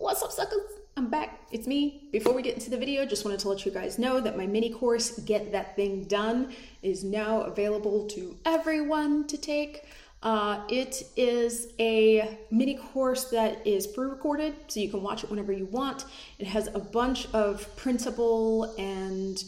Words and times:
What's 0.00 0.22
up, 0.22 0.30
suckers? 0.30 0.60
I'm 0.96 1.10
back. 1.10 1.40
It's 1.50 1.66
me. 1.66 2.08
Before 2.12 2.32
we 2.32 2.40
get 2.40 2.54
into 2.54 2.70
the 2.70 2.78
video, 2.78 3.04
just 3.04 3.24
wanted 3.24 3.40
to 3.40 3.48
let 3.48 3.66
you 3.66 3.72
guys 3.72 3.98
know 3.98 4.20
that 4.20 4.36
my 4.36 4.46
mini 4.46 4.70
course, 4.70 5.18
Get 5.18 5.50
That 5.50 5.74
Thing 5.74 6.04
Done, 6.04 6.54
is 6.82 7.02
now 7.02 7.40
available 7.40 8.06
to 8.10 8.36
everyone 8.44 9.26
to 9.26 9.36
take. 9.36 9.86
Uh, 10.22 10.60
it 10.68 11.02
is 11.16 11.72
a 11.80 12.38
mini 12.52 12.76
course 12.76 13.24
that 13.30 13.66
is 13.66 13.88
pre 13.88 14.06
recorded, 14.06 14.54
so 14.68 14.78
you 14.78 14.88
can 14.88 15.02
watch 15.02 15.24
it 15.24 15.30
whenever 15.30 15.52
you 15.52 15.66
want. 15.66 16.04
It 16.38 16.46
has 16.46 16.68
a 16.68 16.78
bunch 16.78 17.26
of 17.34 17.66
printable 17.74 18.76
and 18.78 19.42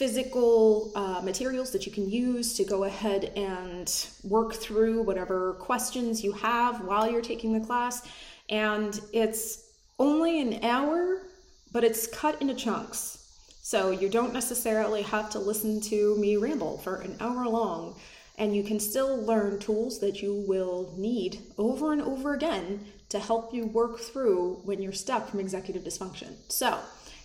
physical 0.00 0.90
uh, 0.96 1.20
materials 1.22 1.70
that 1.70 1.86
you 1.86 1.92
can 1.92 2.10
use 2.10 2.54
to 2.54 2.64
go 2.64 2.84
ahead 2.84 3.26
and 3.36 4.08
work 4.24 4.54
through 4.54 5.02
whatever 5.02 5.52
questions 5.60 6.24
you 6.24 6.32
have 6.32 6.80
while 6.84 7.08
you're 7.08 7.22
taking 7.22 7.52
the 7.52 7.64
class. 7.64 8.02
And 8.50 9.00
it's 9.12 9.70
only 9.98 10.40
an 10.40 10.62
hour, 10.64 11.22
but 11.72 11.84
it's 11.84 12.06
cut 12.06 12.40
into 12.42 12.54
chunks. 12.54 13.16
So 13.62 13.90
you 13.90 14.08
don't 14.08 14.34
necessarily 14.34 15.02
have 15.02 15.30
to 15.30 15.38
listen 15.38 15.80
to 15.82 16.16
me 16.16 16.36
ramble 16.36 16.78
for 16.78 16.96
an 16.96 17.16
hour 17.20 17.46
long 17.46 17.94
and 18.40 18.56
you 18.56 18.64
can 18.64 18.80
still 18.80 19.22
learn 19.22 19.58
tools 19.58 20.00
that 20.00 20.22
you 20.22 20.44
will 20.48 20.94
need 20.96 21.38
over 21.58 21.92
and 21.92 22.00
over 22.00 22.32
again 22.32 22.84
to 23.10 23.18
help 23.18 23.52
you 23.52 23.66
work 23.66 24.00
through 24.00 24.54
when 24.64 24.80
you're 24.80 24.92
stuck 24.92 25.28
from 25.28 25.40
executive 25.40 25.84
dysfunction. 25.84 26.32
So, 26.48 26.78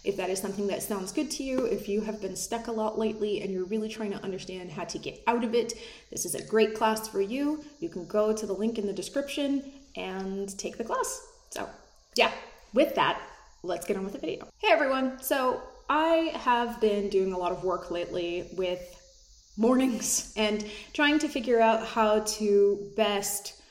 if 0.04 0.18
that 0.18 0.30
is 0.30 0.40
something 0.40 0.68
that 0.68 0.84
sounds 0.84 1.14
good 1.14 1.32
to 1.32 1.44
you, 1.44 1.66
if 1.66 1.88
you 1.88 2.02
have 2.02 2.22
been 2.22 2.36
stuck 2.36 2.68
a 2.68 2.72
lot 2.72 3.00
lately 3.00 3.42
and 3.42 3.52
you're 3.52 3.66
really 3.66 3.90
trying 3.90 4.12
to 4.12 4.24
understand 4.24 4.72
how 4.72 4.84
to 4.84 5.00
get 5.00 5.24
out 5.26 5.44
of 5.44 5.56
it, 5.56 5.74
this 6.12 6.26
is 6.26 6.36
a 6.36 6.46
great 6.46 6.76
class 6.76 7.08
for 7.08 7.22
you. 7.22 7.64
You 7.80 7.90
can 7.90 8.06
go 8.06 8.34
to 8.34 8.46
the 8.46 8.54
link 8.54 8.78
in 8.78 8.86
the 8.86 8.94
description 8.94 9.64
and 9.96 10.58
take 10.58 10.78
the 10.78 10.84
class. 10.84 11.26
So, 11.50 11.70
yeah, 12.16 12.32
with 12.74 12.96
that, 12.96 13.22
let's 13.64 13.86
get 13.86 13.98
on 13.98 14.04
with 14.04 14.14
the 14.14 14.20
video. 14.20 14.48
Hey 14.58 14.70
everyone. 14.72 15.22
So, 15.22 15.62
I 15.88 16.32
have 16.34 16.82
been 16.82 17.10
doing 17.10 17.34
a 17.34 17.38
lot 17.38 17.52
of 17.52 17.64
work 17.64 17.92
lately 17.92 18.50
with 18.58 18.82
mornings 19.58 20.34
and 20.38 20.66
trying 20.94 21.20
to 21.20 21.28
figure 21.28 21.62
out 21.62 21.86
how 21.86 22.22
to 22.22 22.92
best 22.98 23.62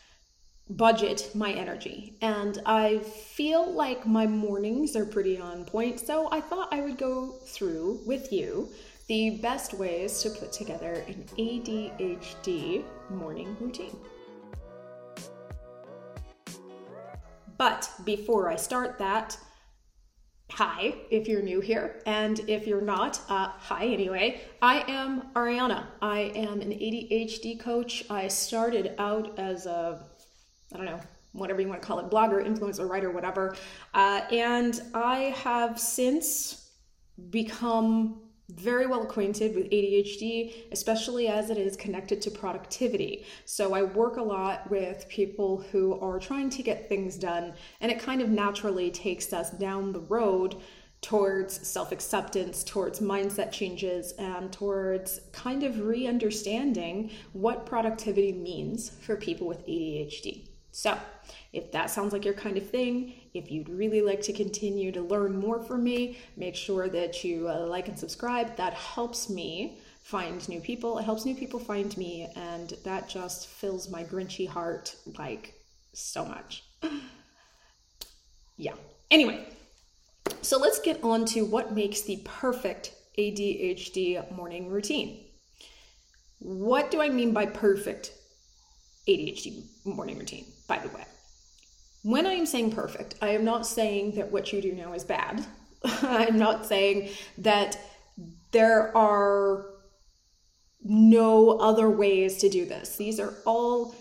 budget 0.71 1.31
my 1.35 1.53
energy. 1.53 2.17
And 2.23 2.61
I 2.65 3.01
feel 3.01 3.73
like 3.73 4.07
my 4.07 4.27
mornings 4.27 4.97
are 4.97 5.05
pretty 5.05 5.39
on 5.39 5.65
point, 5.65 6.01
so 6.01 6.29
I 6.31 6.41
thought 6.41 6.73
I 6.73 6.81
would 6.81 6.97
go 6.97 7.33
through 7.47 8.01
with 8.07 8.33
you 8.33 8.69
the 9.09 9.39
best 9.43 9.75
ways 9.75 10.23
to 10.23 10.31
put 10.31 10.53
together 10.53 11.05
an 11.07 11.27
ADHD 11.37 12.85
morning 13.11 13.55
routine. 13.61 13.97
But 17.57 17.91
before 18.05 18.51
I 18.51 18.57
start 18.57 18.99
that, 18.99 19.37
hi 20.51 20.95
if 21.11 21.27
you're 21.29 21.43
new 21.43 21.61
here. 21.61 22.01
And 22.07 22.41
if 22.49 22.67
you're 22.67 22.81
not 22.81 23.21
uh, 23.29 23.49
hi 23.57 23.87
anyway. 23.87 24.41
I 24.61 24.85
am 24.89 25.23
Arianna. 25.35 25.87
I 26.03 26.33
am 26.35 26.61
an 26.61 26.71
adhd 26.71 27.61
coach. 27.61 28.05
I 28.11 28.29
started 28.29 28.95
out 28.99 29.39
as 29.39 29.67
a 29.67 30.05
i 30.73 30.77
don't 30.77 30.87
know 30.87 31.01
whatever 31.33 31.61
you 31.61 31.69
want 31.69 31.83
to 31.83 31.87
call 31.87 31.99
it 31.99 32.11
blogger 32.11 32.45
influencer 32.45 32.89
writer 32.89 33.11
whatever. 33.11 33.57
Uh, 33.93 34.23
and 34.31 34.81
i 34.95 35.35
have 35.45 35.79
since 35.79 36.71
become 37.31 38.21
very 38.51 38.87
well 38.87 39.03
acquainted 39.03 39.55
with 39.55 39.71
ADHD, 39.71 40.71
especially 40.71 41.29
as 41.29 41.51
it 41.51 41.57
is 41.57 41.77
connected 41.77 42.21
to 42.23 42.31
productivity. 42.31 43.25
So 43.45 43.75
I 43.75 43.83
work 43.83 44.17
a 44.17 44.23
lot 44.23 44.71
with 44.71 45.09
people 45.09 45.65
who 45.73 45.99
are 46.01 46.19
trying 46.19 46.51
to 46.51 46.63
get 46.63 46.89
things 46.89 47.17
done, 47.17 47.55
and 47.81 47.91
it 47.91 47.99
kind 47.99 48.21
of 48.21 48.29
naturally 48.29 48.91
takes 48.91 49.33
us 49.33 49.51
down 49.51 49.93
the 49.93 50.01
road 50.01 50.57
towards 51.01 51.67
self 51.67 51.93
acceptance, 51.93 52.65
towards 52.65 53.01
mindset 53.01 53.53
changes, 53.53 54.13
and 54.13 54.53
towards 54.53 55.21
kind 55.33 55.63
of 55.63 55.81
re 55.81 56.07
understanding 56.07 57.11
what 57.33 57.67
productivity 57.67 58.33
means 58.33 58.91
for 58.91 59.17
people 59.17 59.47
with 59.47 59.67
ADHD. 59.67 60.49
So, 60.75 60.99
if 61.53 61.71
that 61.71 61.89
sounds 61.89 62.13
like 62.13 62.25
your 62.25 62.35
kind 62.35 62.57
of 62.57 62.69
thing, 62.69 63.15
if 63.33 63.49
you'd 63.49 63.69
really 63.69 64.03
like 64.03 64.21
to 64.23 64.33
continue 64.33 64.91
to 64.91 65.03
learn 65.03 65.39
more 65.39 65.63
from 65.63 65.85
me, 65.85 66.19
make 66.37 66.57
sure 66.57 66.89
that 66.89 67.23
you 67.23 67.49
uh, 67.49 67.65
like 67.69 67.87
and 67.87 67.97
subscribe. 67.97 68.57
That 68.57 68.75
helps 68.75 69.31
me 69.31 69.79
find 70.03 70.47
new 70.49 70.61
people. 70.61 70.99
It 70.99 71.05
helps 71.05 71.25
new 71.25 71.37
people 71.37 71.61
find 71.61 71.97
me, 71.97 72.29
and 72.35 72.71
that 72.83 73.09
just 73.09 73.47
fills 73.47 73.89
my 73.89 74.03
grinchy 74.03 74.49
heart 74.49 74.97
like 75.17 75.55
so 75.93 76.25
much. 76.25 76.65
yeah. 78.57 78.75
Anyway, 79.13 79.47
so 80.43 80.59
let's 80.59 80.81
get 80.81 81.05
on 81.05 81.25
to 81.27 81.43
what 81.43 81.73
makes 81.73 82.01
the 82.01 82.21
perfect 82.25 82.93
ADHD 83.17 84.29
morning 84.33 84.69
routine. 84.69 85.25
What 86.41 86.91
do 86.91 87.01
I 87.01 87.11
mean 87.11 87.33
by 87.33 87.47
perfect 87.47 88.11
ADHD 89.07 89.63
morning 89.85 90.19
routine? 90.19 90.47
By 90.67 90.79
the 90.79 90.89
way. 90.89 91.05
When 92.03 92.27
I 92.27 92.33
am 92.33 92.47
saying 92.47 92.73
perfect, 92.73 93.15
I 93.23 93.31
am 93.31 93.45
not 93.45 93.67
saying 93.67 94.13
that 94.17 94.31
what 94.31 94.53
you 94.53 94.61
do 94.61 94.73
now 94.73 94.93
is 94.93 95.05
bad. 95.05 95.45
I'm 95.85 96.39
not 96.39 96.67
saying 96.67 97.11
that 97.39 97.79
there 98.53 98.97
are 98.97 99.67
no 100.83 101.59
other 101.59 101.89
ways 101.89 102.37
to 102.39 102.49
do 102.49 102.67
this. 102.67 102.97
These 102.97 103.19
are 103.19 103.35
all 103.47 103.95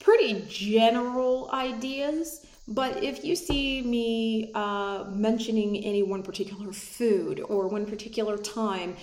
pretty 0.00 0.44
general 0.48 1.50
ideas, 1.52 2.44
but 2.68 3.02
if 3.02 3.24
you 3.24 3.34
see 3.34 3.82
me 3.82 4.52
uh, 4.54 5.04
mentioning 5.10 5.78
any 5.78 6.02
one 6.02 6.22
particular 6.22 6.72
food 6.72 7.40
or 7.48 7.68
one 7.68 7.86
particular 7.86 8.36
time, 8.36 8.96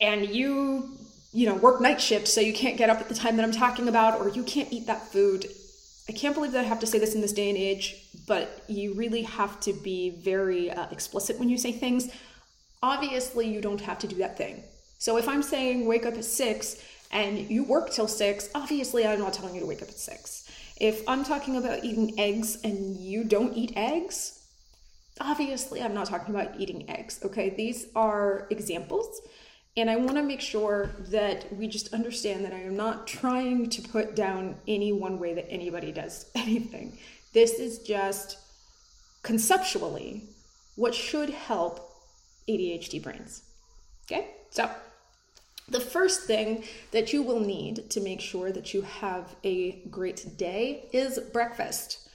and 0.00 0.28
you 0.28 0.96
you 1.32 1.46
know 1.46 1.54
work 1.54 1.80
night 1.80 2.00
shift 2.00 2.28
so 2.28 2.40
you 2.40 2.52
can't 2.52 2.76
get 2.76 2.90
up 2.90 3.00
at 3.00 3.08
the 3.08 3.14
time 3.14 3.36
that 3.36 3.44
i'm 3.44 3.52
talking 3.52 3.88
about 3.88 4.20
or 4.20 4.28
you 4.28 4.42
can't 4.42 4.70
eat 4.70 4.86
that 4.86 5.00
food 5.10 5.46
I 6.08 6.12
can't 6.12 6.34
believe 6.34 6.52
that 6.52 6.64
I 6.64 6.68
have 6.68 6.80
to 6.80 6.86
say 6.86 6.98
this 6.98 7.14
in 7.14 7.20
this 7.20 7.32
day 7.32 7.48
and 7.48 7.58
age, 7.58 8.08
but 8.26 8.64
you 8.68 8.94
really 8.94 9.22
have 9.22 9.60
to 9.60 9.72
be 9.72 10.10
very 10.10 10.70
uh, 10.70 10.88
explicit 10.90 11.38
when 11.38 11.48
you 11.48 11.56
say 11.56 11.72
things. 11.72 12.10
Obviously, 12.82 13.48
you 13.48 13.60
don't 13.60 13.80
have 13.80 13.98
to 14.00 14.08
do 14.08 14.16
that 14.16 14.36
thing. 14.36 14.64
So 14.98 15.16
if 15.16 15.28
I'm 15.28 15.42
saying 15.42 15.86
wake 15.86 16.06
up 16.06 16.14
at 16.14 16.24
six 16.24 16.82
and 17.10 17.38
you 17.50 17.64
work 17.64 17.90
till 17.90 18.08
six, 18.08 18.48
obviously 18.54 19.06
I'm 19.06 19.20
not 19.20 19.32
telling 19.32 19.54
you 19.54 19.60
to 19.60 19.66
wake 19.66 19.82
up 19.82 19.88
at 19.88 19.98
six. 19.98 20.50
If 20.80 21.08
I'm 21.08 21.24
talking 21.24 21.56
about 21.56 21.84
eating 21.84 22.18
eggs 22.18 22.58
and 22.64 22.96
you 22.96 23.24
don't 23.24 23.56
eat 23.56 23.72
eggs, 23.76 24.44
obviously 25.20 25.82
I'm 25.82 25.94
not 25.94 26.06
talking 26.06 26.34
about 26.34 26.58
eating 26.58 26.88
eggs. 26.90 27.20
Okay, 27.24 27.50
these 27.50 27.86
are 27.94 28.46
examples. 28.50 29.20
And 29.76 29.88
I 29.88 29.96
want 29.96 30.16
to 30.16 30.22
make 30.22 30.42
sure 30.42 30.90
that 31.08 31.50
we 31.54 31.66
just 31.66 31.94
understand 31.94 32.44
that 32.44 32.52
I 32.52 32.60
am 32.60 32.76
not 32.76 33.06
trying 33.06 33.70
to 33.70 33.82
put 33.82 34.14
down 34.14 34.56
any 34.68 34.92
one 34.92 35.18
way 35.18 35.32
that 35.34 35.50
anybody 35.50 35.92
does 35.92 36.26
anything. 36.34 36.98
This 37.32 37.58
is 37.58 37.78
just 37.78 38.36
conceptually 39.22 40.24
what 40.76 40.94
should 40.94 41.30
help 41.30 41.90
ADHD 42.48 43.02
brains. 43.02 43.42
Okay? 44.04 44.28
So, 44.50 44.70
the 45.68 45.80
first 45.80 46.24
thing 46.24 46.64
that 46.90 47.14
you 47.14 47.22
will 47.22 47.40
need 47.40 47.88
to 47.90 48.00
make 48.00 48.20
sure 48.20 48.52
that 48.52 48.74
you 48.74 48.82
have 48.82 49.36
a 49.42 49.72
great 49.90 50.36
day 50.36 50.84
is 50.92 51.18
breakfast. 51.32 52.08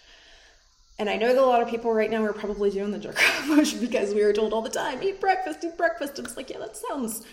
And 1.00 1.10
I 1.10 1.16
know 1.16 1.34
that 1.34 1.42
a 1.42 1.46
lot 1.46 1.62
of 1.62 1.70
people 1.70 1.94
right 1.94 2.12
now 2.12 2.24
are 2.24 2.34
probably 2.34 2.70
doing 2.70 2.92
the 2.92 3.00
jerk 3.00 3.20
motion 3.48 3.80
because 3.82 4.14
we 4.14 4.24
were 4.24 4.34
told 4.34 4.54
all 4.54 4.62
the 4.62 4.70
time, 4.70 5.02
eat 5.02 5.20
breakfast, 5.20 5.64
eat 5.64 5.78
breakfast. 5.78 6.20
And 6.20 6.28
it's 6.28 6.38
like, 6.38 6.50
yeah, 6.50 6.60
that 6.60 6.78
sounds 6.78 7.26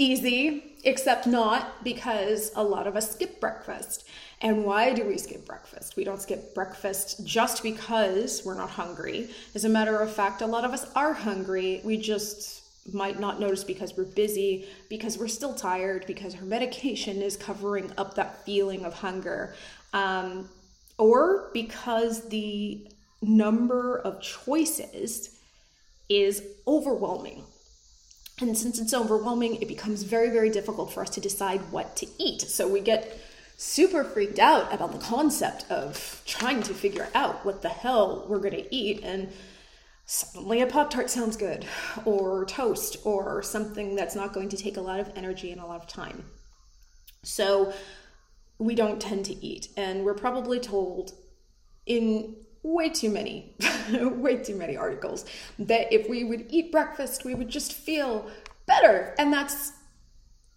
easy, 0.00 0.76
except 0.82 1.26
not 1.26 1.84
because 1.84 2.52
a 2.56 2.64
lot 2.64 2.86
of 2.86 2.96
us 2.96 3.12
skip 3.12 3.38
breakfast. 3.38 4.08
And 4.40 4.64
why 4.64 4.94
do 4.94 5.04
we 5.04 5.18
skip 5.18 5.46
breakfast? 5.46 5.96
We 5.96 6.04
don't 6.04 6.22
skip 6.22 6.54
breakfast 6.54 7.26
just 7.26 7.62
because 7.62 8.42
we're 8.44 8.54
not 8.54 8.70
hungry. 8.70 9.28
As 9.54 9.66
a 9.66 9.68
matter 9.68 9.98
of 9.98 10.10
fact, 10.10 10.40
a 10.40 10.46
lot 10.46 10.64
of 10.64 10.72
us 10.72 10.86
are 10.96 11.12
hungry. 11.12 11.82
We 11.84 11.98
just 11.98 12.62
might 12.94 13.20
not 13.20 13.38
notice 13.38 13.62
because 13.62 13.94
we're 13.96 14.04
busy, 14.04 14.66
because 14.88 15.18
we're 15.18 15.28
still 15.28 15.54
tired, 15.54 16.06
because 16.06 16.34
our 16.34 16.42
medication 16.42 17.20
is 17.20 17.36
covering 17.36 17.92
up 17.98 18.14
that 18.14 18.44
feeling 18.46 18.86
of 18.86 18.94
hunger, 18.94 19.54
um, 19.92 20.48
or 20.96 21.50
because 21.52 22.28
the 22.30 22.88
number 23.20 23.98
of 23.98 24.22
choices 24.22 25.38
is 26.08 26.42
overwhelming. 26.66 27.44
And 28.40 28.56
since 28.56 28.78
it's 28.78 28.94
overwhelming, 28.94 29.56
it 29.56 29.68
becomes 29.68 30.02
very, 30.02 30.30
very 30.30 30.50
difficult 30.50 30.92
for 30.92 31.02
us 31.02 31.10
to 31.10 31.20
decide 31.20 31.60
what 31.70 31.96
to 31.96 32.06
eat. 32.18 32.40
So 32.42 32.66
we 32.66 32.80
get 32.80 33.18
super 33.56 34.02
freaked 34.02 34.38
out 34.38 34.72
about 34.72 34.92
the 34.92 34.98
concept 34.98 35.70
of 35.70 36.22
trying 36.24 36.62
to 36.62 36.72
figure 36.72 37.08
out 37.14 37.44
what 37.44 37.60
the 37.60 37.68
hell 37.68 38.24
we're 38.28 38.38
going 38.38 38.54
to 38.54 38.74
eat. 38.74 39.00
And 39.02 39.30
suddenly 40.06 40.62
a 40.62 40.66
Pop 40.66 40.88
Tart 40.90 41.10
sounds 41.10 41.36
good, 41.36 41.66
or 42.06 42.46
toast, 42.46 42.96
or 43.04 43.42
something 43.42 43.94
that's 43.94 44.14
not 44.14 44.32
going 44.32 44.48
to 44.48 44.56
take 44.56 44.78
a 44.78 44.80
lot 44.80 45.00
of 45.00 45.12
energy 45.14 45.52
and 45.52 45.60
a 45.60 45.66
lot 45.66 45.82
of 45.82 45.86
time. 45.86 46.24
So 47.22 47.74
we 48.58 48.74
don't 48.74 49.00
tend 49.00 49.26
to 49.26 49.44
eat. 49.44 49.68
And 49.76 50.04
we're 50.04 50.14
probably 50.14 50.58
told 50.58 51.12
in 51.84 52.36
way 52.62 52.90
too 52.90 53.10
many, 53.10 53.54
way 53.92 54.36
too 54.36 54.56
many 54.56 54.76
articles 54.76 55.24
that 55.58 55.92
if 55.92 56.08
we 56.08 56.24
would 56.24 56.46
eat 56.50 56.70
breakfast, 56.70 57.24
we 57.24 57.34
would 57.34 57.48
just 57.48 57.72
feel 57.72 58.30
better. 58.66 59.14
And 59.18 59.32
that's 59.32 59.72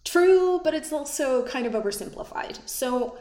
true, 0.04 0.60
but 0.62 0.74
it's 0.74 0.92
also 0.92 1.46
kind 1.46 1.66
of 1.66 1.72
oversimplified. 1.72 2.58
So 2.68 3.18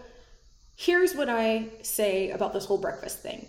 here's 0.75 1.15
what 1.15 1.29
I 1.29 1.69
say 1.81 2.31
about 2.31 2.53
this 2.53 2.65
whole 2.65 2.77
breakfast 2.77 3.21
thing 3.21 3.47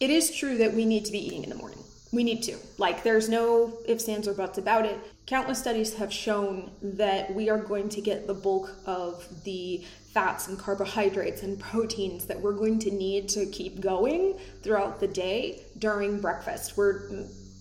it 0.00 0.08
is 0.08 0.34
true 0.34 0.56
that 0.56 0.72
we 0.72 0.86
need 0.86 1.04
to 1.04 1.12
be 1.12 1.24
eating 1.24 1.44
in 1.44 1.50
the 1.50 1.56
morning. 1.56 1.84
We 2.12 2.24
need 2.24 2.42
to. 2.44 2.56
Like, 2.78 3.02
there's 3.02 3.28
no 3.28 3.78
ifs, 3.86 4.08
ands, 4.08 4.26
or 4.26 4.32
buts 4.32 4.56
about 4.56 4.86
it. 4.86 4.98
Countless 5.26 5.58
studies 5.58 5.94
have 5.94 6.12
shown 6.12 6.70
that 6.82 7.32
we 7.34 7.50
are 7.50 7.58
going 7.58 7.88
to 7.90 8.00
get 8.00 8.26
the 8.26 8.34
bulk 8.34 8.74
of 8.86 9.28
the 9.44 9.84
fats 10.12 10.48
and 10.48 10.58
carbohydrates 10.58 11.42
and 11.42 11.58
proteins 11.58 12.26
that 12.26 12.40
we're 12.40 12.52
going 12.52 12.78
to 12.80 12.90
need 12.90 13.28
to 13.28 13.46
keep 13.46 13.80
going 13.80 14.38
throughout 14.62 14.98
the 14.98 15.06
day 15.06 15.62
during 15.78 16.20
breakfast. 16.20 16.76
We're 16.76 17.02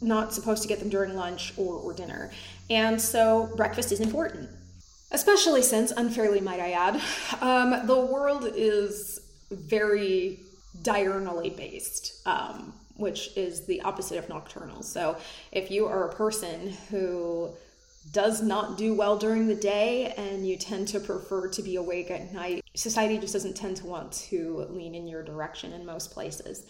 not 0.01 0.33
supposed 0.33 0.61
to 0.63 0.67
get 0.67 0.79
them 0.79 0.89
during 0.89 1.15
lunch 1.15 1.53
or, 1.57 1.75
or 1.75 1.93
dinner. 1.93 2.31
And 2.69 2.99
so, 2.99 3.51
breakfast 3.55 3.91
is 3.91 3.99
important. 3.99 4.49
Especially 5.11 5.61
since, 5.61 5.91
unfairly 5.91 6.39
might 6.39 6.59
I 6.59 6.71
add, 6.71 7.01
um, 7.41 7.87
the 7.87 7.99
world 7.99 8.45
is 8.55 9.19
very 9.51 10.39
diurnally 10.81 11.55
based. 11.55 12.21
Um, 12.27 12.73
which 12.99 13.29
is 13.37 13.65
the 13.65 13.81
opposite 13.81 14.17
of 14.17 14.27
nocturnal. 14.27 14.83
So 14.83 15.15
if 15.53 15.71
you 15.71 15.85
are 15.85 16.09
a 16.09 16.13
person 16.13 16.73
who 16.89 17.49
does 18.11 18.41
not 18.41 18.77
do 18.77 18.93
well 18.93 19.17
during 19.17 19.47
the 19.47 19.55
day 19.55 20.13
and 20.17 20.47
you 20.47 20.57
tend 20.57 20.87
to 20.89 20.99
prefer 20.99 21.47
to 21.49 21.61
be 21.61 21.75
awake 21.75 22.09
at 22.09 22.33
night, 22.33 22.63
society 22.75 23.17
just 23.17 23.33
doesn't 23.33 23.55
tend 23.55 23.77
to 23.77 23.85
want 23.85 24.11
to 24.11 24.65
lean 24.69 24.95
in 24.95 25.07
your 25.07 25.23
direction 25.23 25.73
in 25.73 25.85
most 25.85 26.11
places. 26.11 26.65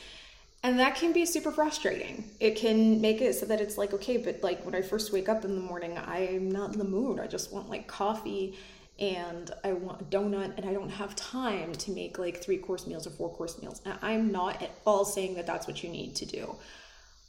And 0.62 0.78
that 0.80 0.96
can 0.96 1.14
be 1.14 1.26
super 1.26 1.52
frustrating. 1.52 2.26
It 2.40 2.58
can 2.58 3.00
make 3.00 3.22
it 3.22 3.34
so 3.34 3.46
that 3.46 3.62
it's 3.62 3.78
like, 3.78 3.94
okay, 3.94 4.18
but 4.18 4.44
like 4.44 4.66
when 4.66 4.76
I 4.76 4.82
first 4.82 5.14
wake 5.14 5.30
up 5.30 5.46
in 5.46 5.56
the 5.56 5.62
morning, 5.62 5.98
I'm 5.98 6.52
not 6.52 6.74
in 6.74 6.80
the 6.80 6.86
mood. 6.86 7.20
I 7.20 7.28
just 7.28 7.54
want 7.54 7.70
like 7.70 7.88
coffee 7.88 8.58
and 9.00 9.52
I 9.64 9.72
want 9.72 10.02
a 10.02 10.04
donut 10.06 10.58
and 10.58 10.66
I 10.66 10.74
don't 10.74 10.90
have 10.90 11.16
time 11.16 11.72
to 11.74 11.92
make 11.92 12.20
like 12.20 12.44
three 12.44 12.58
course 12.58 12.86
meals 12.86 13.08
or 13.08 13.12
four 13.12 13.30
course 13.34 13.62
meals. 13.62 13.82
And 13.86 13.98
I'm 14.02 14.32
not 14.34 14.62
at 14.62 14.72
all 14.86 15.06
saying 15.06 15.36
that 15.36 15.48
that's 15.48 15.66
what 15.66 15.82
you 15.82 15.90
need 15.90 16.16
to 16.18 16.26
do. 16.26 16.56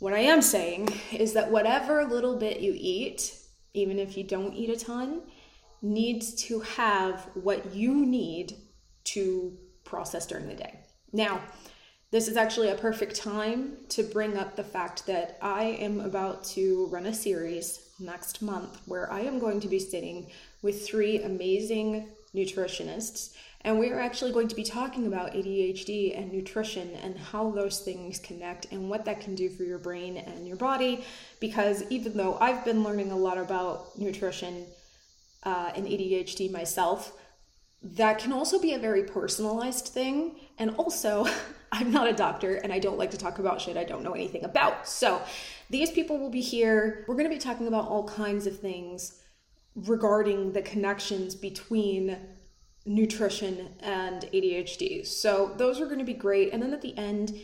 What 0.01 0.13
I 0.13 0.21
am 0.21 0.43
saying 0.43 0.89
is 1.13 1.35
that 1.35 1.53
whatever 1.53 2.05
little 2.05 2.37
bit 2.37 2.61
you 2.61 2.75
eat, 2.77 3.37
even 3.75 3.99
if 3.99 4.17
you 4.17 4.25
don't 4.25 4.55
eat 4.55 4.71
a 4.71 4.77
ton, 4.77 5.23
needs 5.83 6.35
to 6.47 6.61
have 6.61 7.29
what 7.35 7.75
you 7.75 8.05
need 8.05 8.55
to 9.05 9.57
process 9.85 10.27
during 10.27 10.49
the 10.49 10.55
day. 10.55 10.81
Now, 11.13 11.41
this 12.11 12.27
is 12.27 12.37
actually 12.37 12.71
a 12.71 12.75
perfect 12.75 13.15
time 13.15 13.77
to 13.91 14.03
bring 14.03 14.37
up 14.37 14.57
the 14.57 14.65
fact 14.65 15.07
that 15.07 15.39
I 15.41 15.63
am 15.65 16.01
about 16.01 16.43
to 16.45 16.87
run 16.91 17.07
a 17.07 17.15
series 17.15 17.91
next 18.01 18.43
month 18.43 18.81
where 18.87 19.11
I 19.13 19.21
am 19.21 19.39
going 19.39 19.61
to 19.61 19.69
be 19.69 19.79
sitting 19.79 20.29
with 20.61 20.85
three 20.85 21.23
amazing 21.23 22.09
nutritionists. 22.35 23.35
And 23.63 23.79
we 23.79 23.91
are 23.91 24.01
actually 24.01 24.33
going 24.33 24.49
to 24.49 24.57
be 24.57 24.65
talking 24.65 25.07
about 25.07 25.33
ADHD 25.33 26.19
and 26.19 26.33
nutrition 26.33 26.91
and 27.03 27.19
how 27.19 27.51
those 27.51 27.81
things 27.81 28.19
connect 28.19 28.67
and 28.73 28.89
what 28.89 29.05
that 29.05 29.21
can 29.21 29.35
do 29.35 29.51
for 29.51 29.65
your 29.65 29.79
brain 29.79 30.17
and 30.17 30.49
your 30.49 30.57
body. 30.57 31.05
Because 31.41 31.85
even 31.91 32.17
though 32.17 32.39
I've 32.41 32.65
been 32.65 32.83
learning 32.83 33.13
a 33.13 33.17
lot 33.17 33.37
about 33.37 33.99
nutrition 33.99 34.65
uh, 35.43 35.73
and 35.75 35.87
ADHD 35.87 36.51
myself, 36.51 37.13
that 37.83 38.19
can 38.19 38.33
also 38.33 38.59
be 38.59 38.73
a 38.73 38.79
very 38.79 39.05
personalized 39.05 39.89
thing. 39.89 40.37
And 40.59 40.71
also, 40.77 41.27
I'm 41.73 41.93
not 41.93 42.09
a 42.09 42.15
doctor 42.15 42.57
and 42.57 42.73
I 42.73 42.79
don't 42.79 42.99
like 42.99 43.11
to 43.11 43.19
talk 43.19 43.39
about 43.39 43.61
shit 43.61 43.77
I 43.77 43.85
don't 43.85 44.03
know 44.03 44.13
anything 44.13 44.45
about. 44.45 44.89
So, 44.89 45.21
these 45.69 45.91
people 45.91 46.19
will 46.19 46.31
be 46.31 46.41
here. 46.41 47.05
We're 47.07 47.15
going 47.15 47.29
to 47.31 47.35
be 47.35 47.41
talking 47.41 47.69
about 47.69 47.87
all 47.87 48.09
kinds 48.09 48.49
of 48.49 48.59
things 48.59 49.21
regarding 49.87 50.53
the 50.53 50.63
connections 50.63 51.35
between 51.35 52.19
nutrition 52.87 53.69
and 53.81 54.23
ADHD. 54.33 55.07
So 55.07 55.53
those 55.57 55.81
are 55.81 55.87
going 55.87 55.99
to 55.99 56.05
be 56.05 56.15
great. 56.15 56.53
And 56.53 56.63
then 56.63 56.73
at 56.73 56.83
the 56.83 56.97
end, 56.97 57.39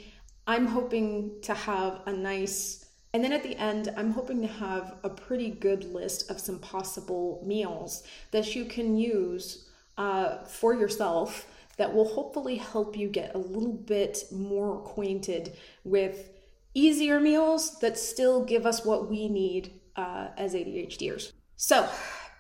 I'm 0.46 0.66
hoping 0.66 1.40
to 1.42 1.54
have 1.54 2.00
a 2.06 2.12
nice 2.12 2.86
and 3.16 3.24
then 3.24 3.32
at 3.32 3.42
the 3.42 3.56
end, 3.56 3.94
I'm 3.96 4.10
hoping 4.10 4.42
to 4.42 4.46
have 4.46 4.96
a 5.02 5.08
pretty 5.08 5.48
good 5.48 5.84
list 5.84 6.30
of 6.30 6.38
some 6.38 6.58
possible 6.58 7.42
meals 7.46 8.02
that 8.30 8.54
you 8.54 8.66
can 8.66 8.98
use 8.98 9.70
uh, 9.96 10.44
for 10.44 10.74
yourself 10.74 11.48
that 11.78 11.94
will 11.94 12.08
hopefully 12.08 12.56
help 12.56 12.94
you 12.94 13.08
get 13.08 13.34
a 13.34 13.38
little 13.38 13.72
bit 13.72 14.24
more 14.30 14.80
acquainted 14.80 15.56
with 15.82 16.28
easier 16.74 17.18
meals 17.18 17.78
that 17.78 17.96
still 17.96 18.44
give 18.44 18.66
us 18.66 18.84
what 18.84 19.08
we 19.08 19.30
need 19.30 19.80
uh, 19.96 20.28
as 20.36 20.52
ADHDers. 20.52 21.32
So, 21.56 21.88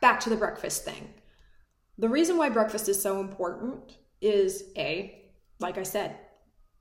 back 0.00 0.20
to 0.20 0.30
the 0.30 0.36
breakfast 0.36 0.84
thing. 0.84 1.14
The 1.98 2.08
reason 2.08 2.36
why 2.36 2.50
breakfast 2.50 2.88
is 2.88 3.00
so 3.00 3.20
important 3.20 3.96
is 4.20 4.64
A, 4.76 5.30
like 5.58 5.78
I 5.78 5.82
said, 5.82 6.16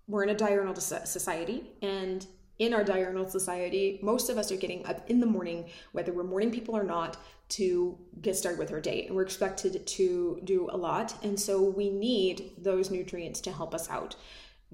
we're 0.07 0.23
in 0.23 0.29
a 0.29 0.35
diurnal 0.35 0.75
society, 0.75 1.71
and 1.81 2.25
in 2.59 2.73
our 2.73 2.83
diurnal 2.83 3.27
society, 3.27 4.00
most 4.01 4.29
of 4.29 4.38
us 4.38 4.51
are 4.51 4.57
getting 4.57 4.85
up 4.85 5.09
in 5.09 5.19
the 5.19 5.25
morning, 5.25 5.69
whether 5.91 6.13
we're 6.13 6.23
morning 6.23 6.51
people 6.51 6.75
or 6.75 6.83
not, 6.83 7.17
to 7.50 7.97
get 8.21 8.35
started 8.35 8.59
with 8.59 8.71
our 8.71 8.79
day. 8.79 9.06
And 9.06 9.15
we're 9.15 9.23
expected 9.23 9.85
to 9.85 10.39
do 10.44 10.69
a 10.71 10.77
lot. 10.77 11.15
And 11.23 11.39
so 11.39 11.62
we 11.62 11.89
need 11.89 12.51
those 12.57 12.91
nutrients 12.91 13.41
to 13.41 13.51
help 13.51 13.75
us 13.75 13.89
out 13.89 14.15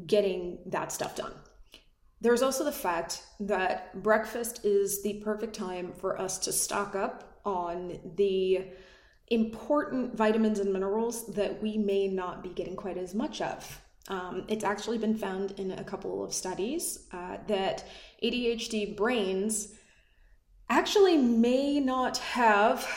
getting 0.05 0.59
that 0.67 0.91
stuff 0.91 1.15
done. 1.15 1.33
There's 2.21 2.43
also 2.43 2.63
the 2.63 2.71
fact 2.71 3.23
that 3.39 4.01
breakfast 4.03 4.63
is 4.63 5.01
the 5.01 5.15
perfect 5.23 5.55
time 5.55 5.91
for 5.91 6.21
us 6.21 6.37
to 6.39 6.51
stock 6.51 6.95
up 6.95 7.30
on 7.45 7.99
the 8.15 8.65
important 9.27 10.15
vitamins 10.15 10.59
and 10.59 10.71
minerals 10.71 11.25
that 11.27 11.61
we 11.61 11.77
may 11.77 12.07
not 12.07 12.43
be 12.43 12.49
getting 12.49 12.75
quite 12.75 12.97
as 12.97 13.15
much 13.15 13.41
of. 13.41 13.81
Um, 14.09 14.43
it's 14.47 14.63
actually 14.63 14.97
been 14.97 15.17
found 15.17 15.51
in 15.51 15.71
a 15.71 15.83
couple 15.83 16.23
of 16.23 16.33
studies 16.33 17.07
uh, 17.13 17.37
that 17.47 17.85
ADHD 18.21 18.97
brains 18.97 19.75
actually 20.69 21.17
may 21.17 21.79
not 21.79 22.17
have 22.17 22.87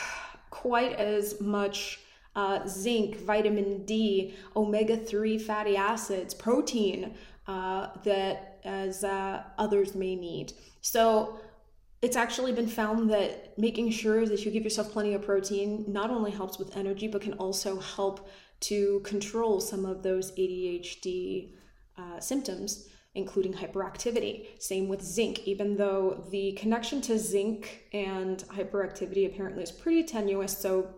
quite 0.49 0.93
as 0.93 1.39
much 1.39 1.99
uh, 2.35 2.67
zinc, 2.67 3.17
vitamin 3.21 3.85
D, 3.85 4.33
omega 4.55 4.97
3 4.97 5.37
fatty 5.37 5.77
acids, 5.77 6.33
protein 6.33 7.15
uh, 7.47 7.87
that 8.03 8.59
as 8.65 9.03
uh, 9.03 9.43
others 9.57 9.95
may 9.95 10.15
need. 10.15 10.53
So, 10.81 11.39
it's 12.01 12.15
actually 12.15 12.51
been 12.51 12.67
found 12.67 13.09
that 13.09 13.57
making 13.57 13.89
sure 13.91 14.25
that 14.25 14.45
you 14.45 14.51
give 14.51 14.63
yourself 14.63 14.91
plenty 14.91 15.13
of 15.13 15.21
protein 15.23 15.85
not 15.87 16.09
only 16.09 16.31
helps 16.31 16.59
with 16.59 16.75
energy, 16.77 17.07
but 17.07 17.21
can 17.21 17.33
also 17.33 17.79
help 17.79 18.29
to 18.61 18.99
control 19.03 19.59
some 19.59 19.85
of 19.85 20.03
those 20.03 20.31
ADHD 20.33 21.53
uh, 21.97 22.19
symptoms, 22.19 22.87
including 23.15 23.53
hyperactivity. 23.53 24.61
Same 24.61 24.87
with 24.87 25.01
zinc, 25.01 25.47
even 25.47 25.77
though 25.77 26.25
the 26.29 26.51
connection 26.53 27.01
to 27.01 27.17
zinc 27.17 27.85
and 27.93 28.39
hyperactivity 28.49 29.25
apparently 29.25 29.63
is 29.63 29.71
pretty 29.71 30.03
tenuous, 30.03 30.57
so 30.57 30.93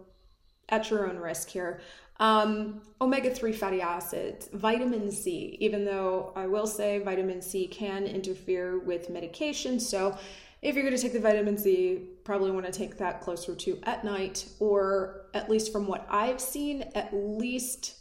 at 0.69 0.89
your 0.89 1.09
own 1.09 1.17
risk 1.17 1.49
here. 1.49 1.79
Um, 2.19 2.81
omega 2.99 3.29
3 3.29 3.53
fatty 3.53 3.79
acids, 3.79 4.49
vitamin 4.51 5.11
C, 5.11 5.55
even 5.59 5.85
though 5.85 6.33
I 6.35 6.47
will 6.47 6.65
say 6.65 6.97
vitamin 6.99 7.41
C 7.41 7.67
can 7.67 8.05
interfere 8.05 8.79
with 8.79 9.09
medication. 9.09 9.79
So 9.79 10.17
if 10.61 10.75
you're 10.75 10.83
going 10.83 10.95
to 10.95 11.01
take 11.01 11.13
the 11.13 11.19
vitamin 11.19 11.57
C, 11.57 12.09
probably 12.23 12.51
want 12.51 12.65
to 12.65 12.71
take 12.71 12.97
that 12.97 13.21
closer 13.21 13.55
to 13.55 13.79
at 13.83 14.03
night, 14.03 14.47
or 14.59 15.27
at 15.33 15.49
least 15.49 15.71
from 15.71 15.87
what 15.87 16.05
I've 16.09 16.41
seen, 16.41 16.83
at 16.95 17.13
least 17.13 17.95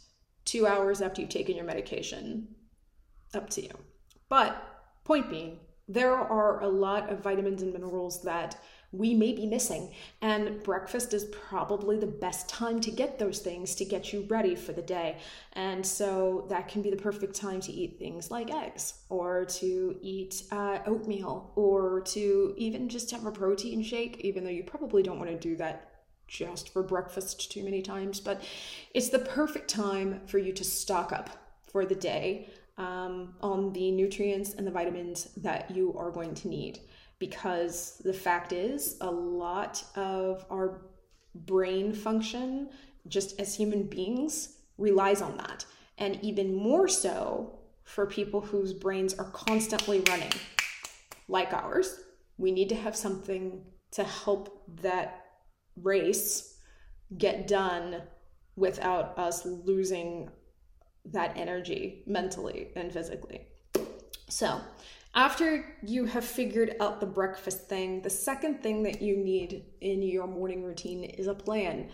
two 0.45 0.65
hours 0.65 1.01
after 1.01 1.21
you've 1.21 1.29
taken 1.29 1.55
your 1.55 1.65
medication. 1.65 2.47
Up 3.33 3.49
to 3.51 3.61
you. 3.61 3.71
But 4.29 4.61
point 5.03 5.29
being, 5.29 5.59
there 5.87 6.13
are 6.15 6.61
a 6.61 6.67
lot 6.67 7.11
of 7.11 7.19
vitamins 7.19 7.61
and 7.61 7.73
minerals 7.73 8.23
that 8.23 8.59
we 8.91 9.13
may 9.13 9.33
be 9.33 9.45
missing. 9.45 9.91
And 10.21 10.61
breakfast 10.63 11.13
is 11.13 11.25
probably 11.25 11.99
the 11.99 12.07
best 12.07 12.47
time 12.47 12.79
to 12.81 12.91
get 12.91 13.19
those 13.19 13.39
things 13.39 13.75
to 13.75 13.85
get 13.85 14.13
you 14.13 14.25
ready 14.29 14.55
for 14.55 14.71
the 14.71 14.81
day. 14.81 15.17
And 15.53 15.85
so 15.85 16.45
that 16.49 16.67
can 16.67 16.81
be 16.81 16.89
the 16.89 16.97
perfect 16.97 17.35
time 17.35 17.59
to 17.61 17.71
eat 17.71 17.99
things 17.99 18.31
like 18.31 18.51
eggs 18.51 18.95
or 19.09 19.45
to 19.45 19.97
eat 20.01 20.43
uh, 20.51 20.79
oatmeal 20.85 21.51
or 21.55 22.01
to 22.01 22.53
even 22.57 22.87
just 22.89 23.11
have 23.11 23.25
a 23.25 23.31
protein 23.31 23.83
shake, 23.83 24.21
even 24.21 24.43
though 24.43 24.49
you 24.49 24.63
probably 24.63 25.03
don't 25.03 25.19
want 25.19 25.31
to 25.31 25.37
do 25.37 25.55
that 25.57 25.91
just 26.27 26.73
for 26.73 26.83
breakfast 26.83 27.51
too 27.51 27.63
many 27.63 27.81
times. 27.81 28.19
But 28.19 28.43
it's 28.93 29.09
the 29.09 29.19
perfect 29.19 29.69
time 29.69 30.21
for 30.27 30.37
you 30.37 30.53
to 30.53 30.63
stock 30.63 31.11
up 31.11 31.29
for 31.71 31.85
the 31.85 31.95
day 31.95 32.49
um, 32.77 33.33
on 33.41 33.73
the 33.73 33.91
nutrients 33.91 34.53
and 34.53 34.65
the 34.65 34.71
vitamins 34.71 35.29
that 35.37 35.71
you 35.71 35.93
are 35.97 36.11
going 36.11 36.35
to 36.35 36.47
need 36.47 36.79
because 37.19 38.01
the 38.03 38.13
fact 38.13 38.53
is, 38.53 38.97
a 39.01 39.09
lot 39.09 39.83
of 39.95 40.45
our 40.49 40.81
brain 41.33 41.93
function, 41.93 42.69
just 43.07 43.39
as 43.39 43.55
human 43.55 43.83
beings, 43.83 44.57
relies 44.77 45.21
on 45.21 45.37
that. 45.37 45.65
And 45.97 46.19
even 46.23 46.53
more 46.53 46.87
so 46.87 47.57
for 47.83 48.05
people 48.05 48.41
whose 48.41 48.73
brains 48.73 49.13
are 49.15 49.31
constantly 49.31 50.01
running, 50.01 50.31
like 51.27 51.53
ours. 51.53 52.01
We 52.37 52.51
need 52.51 52.69
to 52.69 52.75
have 52.75 52.95
something 52.95 53.63
to 53.91 54.03
help 54.03 54.63
that 54.81 55.25
race 55.81 56.57
get 57.17 57.47
done 57.47 58.01
without 58.55 59.17
us 59.17 59.45
losing 59.45 60.29
that 61.05 61.37
energy 61.37 62.03
mentally 62.05 62.69
and 62.75 62.91
physically. 62.91 63.47
So, 64.29 64.59
after 65.17 65.65
you 65.81 66.05
have 66.05 66.23
figured 66.23 66.75
out 66.79 66.99
the 66.99 67.07
breakfast 67.07 67.67
thing, 67.67 68.03
the 68.03 68.09
second 68.09 68.61
thing 68.61 68.83
that 68.83 69.01
you 69.01 69.17
need 69.17 69.65
in 69.81 70.03
your 70.03 70.27
morning 70.27 70.63
routine 70.63 71.03
is 71.03 71.25
a 71.25 71.33
plan. 71.33 71.89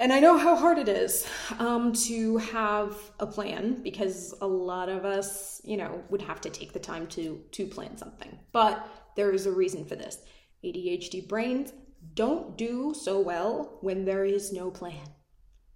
And 0.00 0.12
I 0.12 0.18
know 0.18 0.36
how 0.36 0.56
hard 0.56 0.78
it 0.78 0.88
is 0.88 1.24
um, 1.60 1.92
to 2.08 2.38
have 2.38 2.96
a 3.20 3.26
plan 3.26 3.82
because 3.84 4.34
a 4.40 4.46
lot 4.46 4.88
of 4.88 5.04
us, 5.04 5.60
you 5.62 5.76
know, 5.76 6.02
would 6.10 6.22
have 6.22 6.40
to 6.40 6.50
take 6.50 6.72
the 6.72 6.80
time 6.80 7.06
to 7.08 7.40
to 7.52 7.66
plan 7.68 7.96
something. 7.96 8.36
But 8.50 8.84
there 9.14 9.30
is 9.30 9.46
a 9.46 9.52
reason 9.52 9.84
for 9.84 9.94
this. 9.94 10.18
ADHD 10.64 11.28
brains 11.28 11.72
don't 12.14 12.58
do 12.58 12.94
so 12.94 13.20
well 13.20 13.78
when 13.80 14.04
there 14.04 14.24
is 14.24 14.52
no 14.52 14.72
plan. 14.72 15.06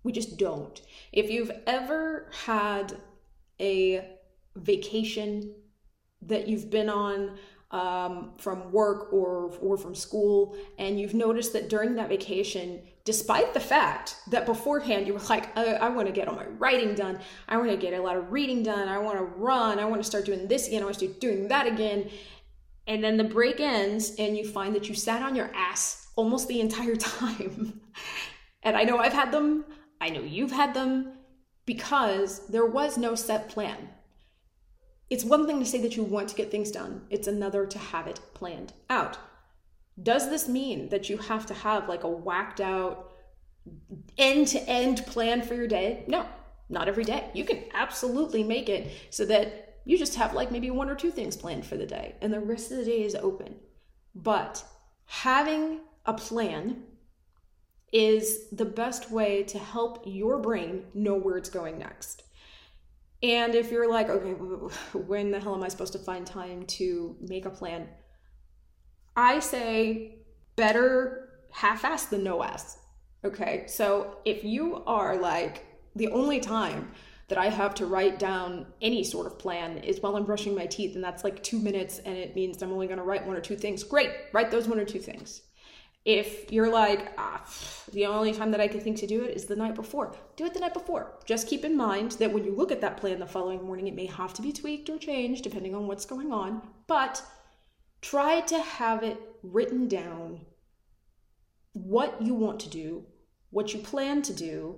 We 0.02 0.10
just 0.10 0.38
don't. 0.38 0.80
If 1.12 1.30
you've 1.30 1.52
ever 1.68 2.28
had 2.44 2.98
a 3.60 4.10
vacation 4.56 5.54
that 6.22 6.48
you've 6.48 6.70
been 6.70 6.88
on 6.88 7.38
um, 7.70 8.32
from 8.38 8.70
work 8.70 9.12
or 9.12 9.52
or 9.60 9.76
from 9.76 9.94
school, 9.94 10.56
and 10.78 11.00
you've 11.00 11.14
noticed 11.14 11.52
that 11.52 11.68
during 11.68 11.96
that 11.96 12.08
vacation, 12.08 12.80
despite 13.04 13.54
the 13.54 13.60
fact 13.60 14.16
that 14.30 14.46
beforehand 14.46 15.06
you 15.06 15.14
were 15.14 15.20
like, 15.28 15.56
I, 15.56 15.74
I 15.74 15.88
want 15.88 16.06
to 16.06 16.12
get 16.12 16.28
all 16.28 16.36
my 16.36 16.46
writing 16.46 16.94
done, 16.94 17.18
I 17.48 17.56
want 17.56 17.70
to 17.70 17.76
get 17.76 17.92
a 17.92 18.00
lot 18.00 18.16
of 18.16 18.30
reading 18.30 18.62
done, 18.62 18.88
I 18.88 18.98
want 18.98 19.18
to 19.18 19.24
run, 19.24 19.78
I 19.78 19.84
want 19.84 20.00
to 20.00 20.06
start 20.06 20.24
doing 20.24 20.46
this 20.46 20.68
again, 20.68 20.82
I 20.82 20.84
want 20.84 20.98
to 20.98 21.06
start 21.06 21.20
doing 21.20 21.48
that 21.48 21.66
again, 21.66 22.08
and 22.86 23.02
then 23.02 23.16
the 23.16 23.24
break 23.24 23.60
ends, 23.60 24.14
and 24.18 24.36
you 24.36 24.44
find 24.44 24.74
that 24.74 24.88
you 24.88 24.94
sat 24.94 25.22
on 25.22 25.34
your 25.34 25.50
ass 25.54 26.06
almost 26.14 26.48
the 26.48 26.60
entire 26.60 26.96
time. 26.96 27.80
and 28.62 28.76
I 28.76 28.84
know 28.84 28.98
I've 28.98 29.12
had 29.12 29.32
them. 29.32 29.64
I 30.00 30.08
know 30.10 30.20
you've 30.20 30.52
had 30.52 30.74
them 30.74 31.12
because 31.64 32.46
there 32.48 32.66
was 32.66 32.96
no 32.96 33.14
set 33.14 33.48
plan. 33.48 33.88
It's 35.08 35.24
one 35.24 35.46
thing 35.46 35.60
to 35.60 35.66
say 35.66 35.80
that 35.82 35.96
you 35.96 36.02
want 36.02 36.28
to 36.30 36.34
get 36.34 36.50
things 36.50 36.70
done, 36.70 37.02
it's 37.10 37.28
another 37.28 37.66
to 37.66 37.78
have 37.78 38.06
it 38.06 38.20
planned 38.34 38.72
out. 38.90 39.18
Does 40.02 40.28
this 40.28 40.48
mean 40.48 40.88
that 40.90 41.08
you 41.08 41.16
have 41.16 41.46
to 41.46 41.54
have 41.54 41.88
like 41.88 42.04
a 42.04 42.08
whacked 42.08 42.60
out 42.60 43.12
end 44.18 44.48
to 44.48 44.68
end 44.68 45.06
plan 45.06 45.42
for 45.42 45.54
your 45.54 45.68
day? 45.68 46.04
No, 46.06 46.26
not 46.68 46.88
every 46.88 47.04
day. 47.04 47.30
You 47.34 47.44
can 47.44 47.64
absolutely 47.72 48.42
make 48.42 48.68
it 48.68 48.90
so 49.10 49.24
that 49.26 49.78
you 49.84 49.96
just 49.96 50.16
have 50.16 50.34
like 50.34 50.50
maybe 50.50 50.70
one 50.70 50.90
or 50.90 50.96
two 50.96 51.10
things 51.10 51.36
planned 51.36 51.64
for 51.64 51.76
the 51.76 51.86
day 51.86 52.16
and 52.20 52.32
the 52.32 52.40
rest 52.40 52.70
of 52.72 52.78
the 52.78 52.84
day 52.84 53.04
is 53.04 53.14
open. 53.14 53.54
But 54.14 54.64
having 55.06 55.80
a 56.04 56.14
plan 56.14 56.82
is 57.92 58.50
the 58.50 58.64
best 58.64 59.10
way 59.10 59.44
to 59.44 59.58
help 59.58 60.02
your 60.04 60.38
brain 60.38 60.84
know 60.92 61.14
where 61.14 61.36
it's 61.36 61.48
going 61.48 61.78
next. 61.78 62.24
And 63.22 63.54
if 63.54 63.70
you're 63.70 63.90
like, 63.90 64.08
okay, 64.08 64.32
when 64.92 65.30
the 65.30 65.40
hell 65.40 65.54
am 65.54 65.62
I 65.62 65.68
supposed 65.68 65.94
to 65.94 65.98
find 65.98 66.26
time 66.26 66.64
to 66.66 67.16
make 67.20 67.46
a 67.46 67.50
plan? 67.50 67.88
I 69.16 69.40
say 69.40 70.18
better 70.56 71.30
half 71.50 71.84
ass 71.84 72.06
than 72.06 72.22
no 72.22 72.42
ass. 72.42 72.78
Okay, 73.24 73.64
so 73.66 74.18
if 74.24 74.44
you 74.44 74.82
are 74.86 75.16
like, 75.16 75.64
the 75.96 76.08
only 76.08 76.40
time 76.40 76.92
that 77.28 77.38
I 77.38 77.48
have 77.48 77.74
to 77.76 77.86
write 77.86 78.18
down 78.18 78.66
any 78.80 79.02
sort 79.02 79.26
of 79.26 79.38
plan 79.38 79.78
is 79.78 80.00
while 80.00 80.14
I'm 80.16 80.26
brushing 80.26 80.54
my 80.54 80.66
teeth, 80.66 80.94
and 80.94 81.02
that's 81.02 81.24
like 81.24 81.42
two 81.42 81.58
minutes, 81.58 81.98
and 82.00 82.16
it 82.16 82.36
means 82.36 82.62
I'm 82.62 82.70
only 82.70 82.86
gonna 82.86 83.02
write 83.02 83.26
one 83.26 83.36
or 83.36 83.40
two 83.40 83.56
things. 83.56 83.82
Great, 83.82 84.10
write 84.32 84.50
those 84.50 84.68
one 84.68 84.78
or 84.78 84.84
two 84.84 85.00
things. 85.00 85.42
If 86.06 86.52
you're 86.52 86.70
like, 86.70 87.12
ah, 87.18 87.44
the 87.92 88.06
only 88.06 88.32
time 88.32 88.52
that 88.52 88.60
I 88.60 88.68
can 88.68 88.78
think 88.80 88.96
to 88.98 89.08
do 89.08 89.24
it 89.24 89.36
is 89.36 89.46
the 89.46 89.56
night 89.56 89.74
before, 89.74 90.14
do 90.36 90.46
it 90.46 90.54
the 90.54 90.60
night 90.60 90.72
before. 90.72 91.18
Just 91.24 91.48
keep 91.48 91.64
in 91.64 91.76
mind 91.76 92.12
that 92.12 92.32
when 92.32 92.44
you 92.44 92.54
look 92.54 92.70
at 92.70 92.80
that 92.80 92.96
plan 92.96 93.18
the 93.18 93.26
following 93.26 93.64
morning, 93.64 93.88
it 93.88 93.94
may 93.96 94.06
have 94.06 94.32
to 94.34 94.42
be 94.42 94.52
tweaked 94.52 94.88
or 94.88 94.98
changed 94.98 95.42
depending 95.42 95.74
on 95.74 95.88
what's 95.88 96.06
going 96.06 96.32
on, 96.32 96.62
but 96.86 97.20
try 98.02 98.40
to 98.42 98.58
have 98.60 99.02
it 99.02 99.20
written 99.42 99.88
down 99.88 100.46
what 101.72 102.22
you 102.22 102.34
want 102.34 102.60
to 102.60 102.70
do, 102.70 103.04
what 103.50 103.74
you 103.74 103.80
plan 103.80 104.22
to 104.22 104.32
do, 104.32 104.76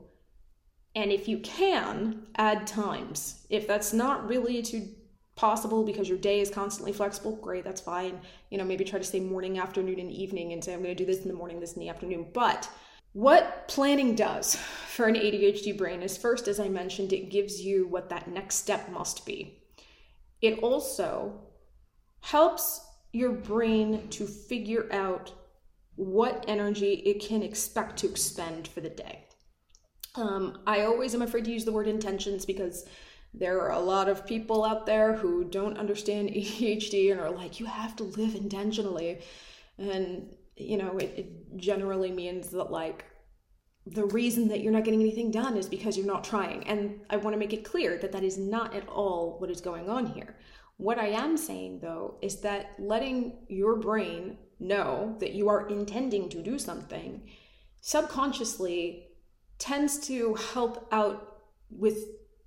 and 0.94 1.12
if 1.12 1.28
you 1.28 1.40
can, 1.40 2.26
add 2.36 2.66
times. 2.66 3.46
If 3.50 3.66
that's 3.66 3.92
not 3.92 4.26
really 4.26 4.62
too 4.62 4.88
possible 5.38 5.84
because 5.84 6.08
your 6.08 6.18
day 6.18 6.40
is 6.40 6.50
constantly 6.50 6.92
flexible, 6.92 7.36
great, 7.36 7.62
that's 7.64 7.80
fine. 7.80 8.20
You 8.50 8.58
know, 8.58 8.64
maybe 8.64 8.84
try 8.84 8.98
to 8.98 9.04
say 9.04 9.20
morning, 9.20 9.58
afternoon, 9.58 10.00
and 10.00 10.10
evening 10.10 10.52
and 10.52 10.62
say, 10.62 10.74
I'm 10.74 10.82
going 10.82 10.94
to 10.94 11.04
do 11.04 11.06
this 11.06 11.22
in 11.22 11.28
the 11.28 11.34
morning, 11.34 11.60
this 11.60 11.74
in 11.74 11.80
the 11.80 11.88
afternoon. 11.88 12.26
But 12.34 12.68
what 13.12 13.68
planning 13.68 14.16
does 14.16 14.56
for 14.88 15.06
an 15.06 15.14
ADHD 15.14 15.78
brain 15.78 16.02
is 16.02 16.18
first, 16.18 16.48
as 16.48 16.58
I 16.58 16.68
mentioned, 16.68 17.12
it 17.12 17.30
gives 17.30 17.60
you 17.60 17.86
what 17.86 18.10
that 18.10 18.28
next 18.28 18.56
step 18.56 18.90
must 18.90 19.24
be. 19.24 19.62
It 20.42 20.58
also 20.58 21.40
helps 22.20 22.84
your 23.12 23.30
brain 23.30 24.08
to 24.10 24.26
figure 24.26 24.92
out 24.92 25.32
what 25.94 26.44
energy 26.48 26.94
it 27.06 27.20
can 27.20 27.42
expect 27.42 27.96
to 27.98 28.10
expend 28.10 28.66
for 28.66 28.80
the 28.80 28.90
day. 28.90 29.24
Um, 30.16 30.58
I 30.66 30.82
always 30.82 31.14
am 31.14 31.22
afraid 31.22 31.44
to 31.44 31.52
use 31.52 31.64
the 31.64 31.72
word 31.72 31.86
intentions 31.86 32.44
because 32.44 32.86
there 33.34 33.60
are 33.60 33.72
a 33.72 33.80
lot 33.80 34.08
of 34.08 34.26
people 34.26 34.64
out 34.64 34.86
there 34.86 35.14
who 35.14 35.44
don't 35.44 35.78
understand 35.78 36.28
ADHD 36.30 37.12
and 37.12 37.20
are 37.20 37.30
like, 37.30 37.60
you 37.60 37.66
have 37.66 37.96
to 37.96 38.04
live 38.04 38.34
intentionally. 38.34 39.20
And, 39.78 40.28
you 40.56 40.76
know, 40.76 40.98
it, 40.98 41.14
it 41.16 41.56
generally 41.56 42.10
means 42.10 42.50
that, 42.50 42.70
like, 42.70 43.04
the 43.86 44.06
reason 44.06 44.48
that 44.48 44.60
you're 44.60 44.72
not 44.72 44.84
getting 44.84 45.00
anything 45.00 45.30
done 45.30 45.56
is 45.56 45.68
because 45.68 45.96
you're 45.96 46.06
not 46.06 46.24
trying. 46.24 46.66
And 46.66 47.00
I 47.08 47.16
want 47.16 47.34
to 47.34 47.38
make 47.38 47.52
it 47.52 47.64
clear 47.64 47.96
that 47.98 48.12
that 48.12 48.24
is 48.24 48.36
not 48.36 48.74
at 48.74 48.88
all 48.88 49.38
what 49.38 49.50
is 49.50 49.60
going 49.60 49.88
on 49.88 50.06
here. 50.06 50.36
What 50.76 50.98
I 50.98 51.08
am 51.08 51.36
saying, 51.36 51.80
though, 51.80 52.18
is 52.22 52.40
that 52.40 52.74
letting 52.78 53.38
your 53.48 53.76
brain 53.76 54.38
know 54.60 55.16
that 55.20 55.32
you 55.32 55.48
are 55.48 55.68
intending 55.68 56.28
to 56.28 56.42
do 56.42 56.58
something 56.58 57.22
subconsciously 57.80 59.06
tends 59.58 59.98
to 60.06 60.34
help 60.34 60.88
out 60.92 61.42
with 61.70 61.98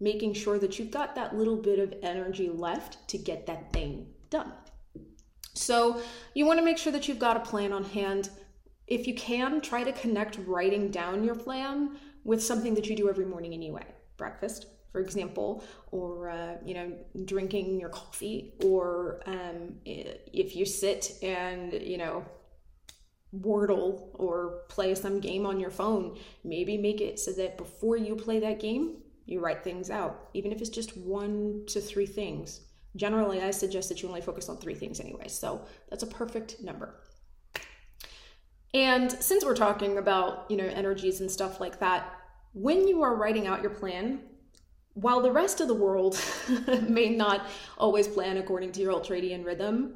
making 0.01 0.33
sure 0.33 0.59
that 0.59 0.77
you've 0.77 0.91
got 0.91 1.15
that 1.15 1.35
little 1.35 1.55
bit 1.55 1.79
of 1.79 1.93
energy 2.01 2.49
left 2.49 3.07
to 3.07 3.17
get 3.17 3.45
that 3.45 3.71
thing 3.71 4.07
done. 4.29 4.51
So, 5.53 6.01
you 6.33 6.45
want 6.45 6.59
to 6.59 6.65
make 6.65 6.77
sure 6.77 6.91
that 6.91 7.07
you've 7.07 7.19
got 7.19 7.37
a 7.37 7.41
plan 7.41 7.71
on 7.71 7.83
hand. 7.83 8.29
If 8.87 9.05
you 9.05 9.13
can, 9.13 9.61
try 9.61 9.83
to 9.83 9.91
connect 9.91 10.39
writing 10.47 10.89
down 10.89 11.23
your 11.23 11.35
plan 11.35 11.97
with 12.23 12.41
something 12.41 12.73
that 12.75 12.87
you 12.87 12.95
do 12.95 13.09
every 13.09 13.25
morning 13.25 13.53
anyway. 13.53 13.85
Breakfast, 14.17 14.65
for 14.91 15.01
example, 15.01 15.63
or 15.91 16.29
uh, 16.29 16.55
you 16.65 16.73
know, 16.73 16.93
drinking 17.25 17.79
your 17.79 17.89
coffee, 17.89 18.53
or 18.63 19.21
um, 19.25 19.75
if 19.85 20.55
you 20.55 20.65
sit 20.65 21.11
and 21.21 21.73
you 21.73 21.97
know 21.97 22.25
Wordle 23.35 24.09
or 24.13 24.63
play 24.67 24.93
some 24.95 25.19
game 25.19 25.45
on 25.45 25.59
your 25.59 25.69
phone, 25.69 26.17
maybe 26.43 26.77
make 26.77 27.01
it 27.01 27.19
so 27.19 27.31
that 27.33 27.57
before 27.57 27.97
you 27.97 28.15
play 28.15 28.39
that 28.39 28.59
game, 28.59 28.97
you 29.25 29.39
write 29.39 29.63
things 29.63 29.89
out, 29.89 30.29
even 30.33 30.51
if 30.51 30.61
it's 30.61 30.69
just 30.69 30.97
one 30.97 31.63
to 31.67 31.79
three 31.79 32.05
things. 32.05 32.61
Generally, 32.95 33.41
I 33.41 33.51
suggest 33.51 33.89
that 33.89 34.01
you 34.01 34.09
only 34.09 34.21
focus 34.21 34.49
on 34.49 34.57
three 34.57 34.75
things 34.75 34.99
anyway, 34.99 35.27
so 35.27 35.65
that's 35.89 36.03
a 36.03 36.07
perfect 36.07 36.61
number. 36.61 36.95
And 38.73 39.11
since 39.11 39.45
we're 39.45 39.55
talking 39.55 39.97
about, 39.97 40.49
you 40.49 40.57
know, 40.57 40.65
energies 40.65 41.21
and 41.21 41.29
stuff 41.29 41.59
like 41.59 41.79
that, 41.79 42.13
when 42.53 42.87
you 42.87 43.01
are 43.01 43.15
writing 43.15 43.47
out 43.47 43.61
your 43.61 43.71
plan, 43.71 44.21
while 44.93 45.21
the 45.21 45.31
rest 45.31 45.61
of 45.61 45.67
the 45.67 45.73
world 45.73 46.19
may 46.87 47.09
not 47.09 47.47
always 47.77 48.07
plan 48.07 48.37
according 48.37 48.71
to 48.73 48.81
your 48.81 48.93
ultradian 48.93 49.45
rhythm, 49.45 49.95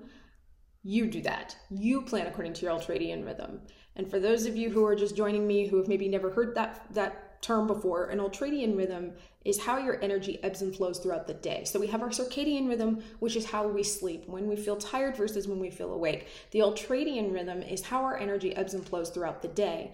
you 0.83 1.07
do 1.07 1.21
that. 1.21 1.55
You 1.69 2.01
plan 2.01 2.27
according 2.27 2.53
to 2.53 2.65
your 2.65 2.77
ultradian 2.77 3.25
rhythm. 3.25 3.61
And 3.95 4.09
for 4.09 4.19
those 4.19 4.45
of 4.45 4.55
you 4.55 4.69
who 4.69 4.85
are 4.85 4.95
just 4.95 5.15
joining 5.15 5.47
me 5.47 5.67
who 5.67 5.77
have 5.77 5.87
maybe 5.87 6.07
never 6.07 6.29
heard 6.29 6.55
that 6.55 6.85
that 6.91 7.24
term 7.45 7.67
before, 7.67 8.09
an 8.09 8.19
ultradian 8.19 8.75
rhythm 8.75 9.13
is 9.43 9.59
how 9.59 9.77
your 9.77 10.01
energy 10.03 10.39
ebbs 10.43 10.61
and 10.63 10.75
flows 10.75 10.97
throughout 10.97 11.27
the 11.27 11.33
day. 11.35 11.63
So 11.65 11.79
we 11.79 11.87
have 11.87 12.01
our 12.01 12.09
circadian 12.09 12.67
rhythm, 12.67 13.03
which 13.19 13.35
is 13.35 13.45
how 13.45 13.67
we 13.67 13.83
sleep, 13.83 14.27
when 14.27 14.47
we 14.47 14.55
feel 14.55 14.75
tired 14.75 15.15
versus 15.15 15.47
when 15.47 15.59
we 15.59 15.69
feel 15.69 15.93
awake. 15.93 16.27
The 16.51 16.59
ultradian 16.59 17.31
rhythm 17.31 17.61
is 17.61 17.83
how 17.83 18.03
our 18.03 18.17
energy 18.17 18.55
ebbs 18.55 18.73
and 18.73 18.83
flows 18.83 19.11
throughout 19.11 19.43
the 19.43 19.47
day. 19.49 19.91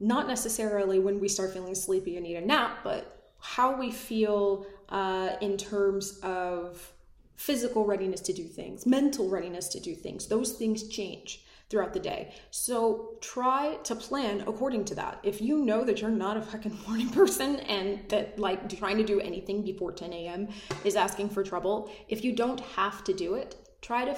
Not 0.00 0.26
necessarily 0.26 0.98
when 0.98 1.20
we 1.20 1.28
start 1.28 1.52
feeling 1.52 1.74
sleepy 1.74 2.16
and 2.16 2.24
need 2.24 2.36
a 2.36 2.40
nap, 2.40 2.78
but 2.82 3.32
how 3.38 3.78
we 3.78 3.90
feel 3.90 4.66
uh, 4.88 5.36
in 5.42 5.58
terms 5.58 6.18
of 6.22 6.90
physical 7.36 7.84
readiness 7.84 8.20
to 8.22 8.32
do 8.32 8.44
things, 8.44 8.86
mental 8.86 9.28
readiness 9.28 9.68
to 9.68 9.80
do 9.80 9.94
things. 9.94 10.26
Those 10.26 10.52
things 10.52 10.88
change. 10.88 11.43
Throughout 11.70 11.92
the 11.92 12.00
day. 12.00 12.32
So 12.50 13.16
try 13.20 13.76
to 13.84 13.94
plan 13.94 14.42
according 14.46 14.84
to 14.86 14.94
that. 14.96 15.18
If 15.22 15.40
you 15.40 15.64
know 15.64 15.84
that 15.84 16.00
you're 16.00 16.10
not 16.10 16.36
a 16.36 16.42
fucking 16.42 16.78
morning 16.86 17.10
person 17.10 17.56
and 17.60 18.08
that 18.08 18.38
like 18.38 18.68
trying 18.78 18.98
to 18.98 19.04
do 19.04 19.20
anything 19.20 19.62
before 19.62 19.92
10 19.92 20.12
a.m. 20.12 20.48
is 20.84 20.96
asking 20.96 21.30
for 21.30 21.42
trouble, 21.42 21.90
if 22.08 22.24
you 22.24 22.34
don't 22.34 22.60
have 22.60 23.02
to 23.04 23.12
do 23.12 23.34
it, 23.34 23.56
try 23.80 24.04
to 24.04 24.14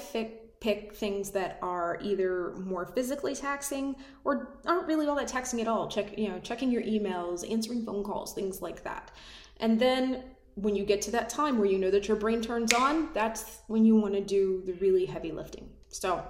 pick 0.61 0.95
things 0.95 1.31
that 1.31 1.59
are 1.63 1.99
either 2.03 2.55
more 2.57 2.87
physically 2.87 3.35
taxing 3.35 3.95
or 4.25 4.59
aren't 4.65 4.87
really 4.87 5.07
all 5.07 5.15
that 5.15 5.29
taxing 5.29 5.61
at 5.61 5.69
all. 5.69 5.89
Check, 5.89 6.19
you 6.19 6.29
know, 6.29 6.39
checking 6.41 6.73
your 6.73 6.83
emails, 6.83 7.49
answering 7.51 7.85
phone 7.85 8.03
calls, 8.03 8.33
things 8.33 8.63
like 8.63 8.83
that. 8.85 9.11
And 9.59 9.79
then 9.79 10.25
when 10.55 10.75
you 10.75 10.85
get 10.85 11.03
to 11.03 11.11
that 11.11 11.29
time 11.29 11.59
where 11.59 11.69
you 11.69 11.79
know 11.79 11.91
that 11.91 12.09
your 12.09 12.17
brain 12.17 12.41
turns 12.41 12.73
on, 12.73 13.11
that's 13.13 13.61
when 13.67 13.85
you 13.85 13.95
want 13.95 14.15
to 14.15 14.23
do 14.23 14.63
the 14.65 14.73
really 14.75 15.05
heavy 15.05 15.31
lifting. 15.31 15.69
So, 15.99 16.23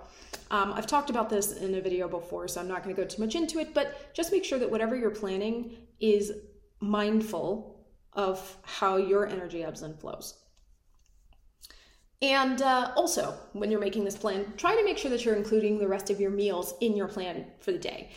um, 0.51 0.73
I've 0.73 0.87
talked 0.87 1.11
about 1.11 1.29
this 1.29 1.53
in 1.53 1.75
a 1.75 1.81
video 1.81 2.09
before, 2.09 2.47
so 2.49 2.61
I'm 2.61 2.69
not 2.69 2.85
going 2.85 2.95
to 2.95 3.03
go 3.03 3.07
too 3.07 3.23
much 3.23 3.35
into 3.35 3.59
it, 3.59 3.75
but 3.75 4.15
just 4.15 4.33
make 4.33 4.45
sure 4.45 4.59
that 4.59 4.71
whatever 4.71 4.97
you're 4.97 5.11
planning 5.11 5.77
is 6.01 6.33
mindful 6.81 7.85
of 8.13 8.57
how 8.63 8.97
your 8.97 9.27
energy 9.27 9.65
ebbs 9.65 9.83
and 9.83 9.99
flows. 9.99 10.39
And 12.23 12.63
uh, 12.63 12.93
also, 12.97 13.35
when 13.53 13.71
you're 13.71 13.81
making 13.81 14.05
this 14.05 14.17
plan, 14.17 14.53
try 14.57 14.75
to 14.75 14.85
make 14.85 14.97
sure 14.97 15.11
that 15.11 15.25
you're 15.25 15.35
including 15.35 15.79
the 15.79 15.89
rest 15.89 16.11
of 16.11 16.21
your 16.21 16.31
meals 16.31 16.75
in 16.81 16.97
your 16.97 17.09
plan 17.09 17.47
for 17.61 17.73
the 17.73 17.79
day. 17.79 18.11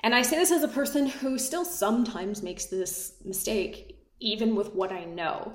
And 0.00 0.14
I 0.14 0.22
say 0.22 0.36
this 0.36 0.50
as 0.50 0.62
a 0.62 0.68
person 0.68 1.06
who 1.06 1.38
still 1.38 1.64
sometimes 1.64 2.42
makes 2.42 2.66
this 2.66 3.14
mistake, 3.24 3.98
even 4.18 4.54
with 4.54 4.74
what 4.74 4.92
I 4.92 5.04
know. 5.04 5.54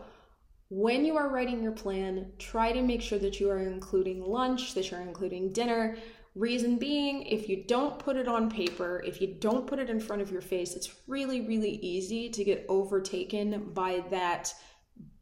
When 0.69 1.05
you 1.05 1.15
are 1.15 1.29
writing 1.29 1.61
your 1.61 1.73
plan, 1.73 2.31
try 2.39 2.71
to 2.71 2.81
make 2.81 3.01
sure 3.01 3.19
that 3.19 3.39
you 3.39 3.51
are 3.51 3.59
including 3.59 4.23
lunch, 4.23 4.73
that 4.73 4.89
you're 4.89 5.01
including 5.01 5.53
dinner. 5.53 5.97
Reason 6.33 6.77
being, 6.77 7.21
if 7.27 7.47
you 7.47 7.63
don't 7.67 7.99
put 7.99 8.17
it 8.17 8.27
on 8.27 8.49
paper, 8.49 9.03
if 9.05 9.21
you 9.21 9.35
don't 9.39 9.67
put 9.67 9.77
it 9.77 9.91
in 9.91 9.99
front 9.99 10.23
of 10.23 10.31
your 10.31 10.41
face, 10.41 10.75
it's 10.75 10.95
really, 11.07 11.41
really 11.41 11.75
easy 11.77 12.29
to 12.29 12.43
get 12.43 12.65
overtaken 12.67 13.73
by 13.73 14.03
that 14.09 14.53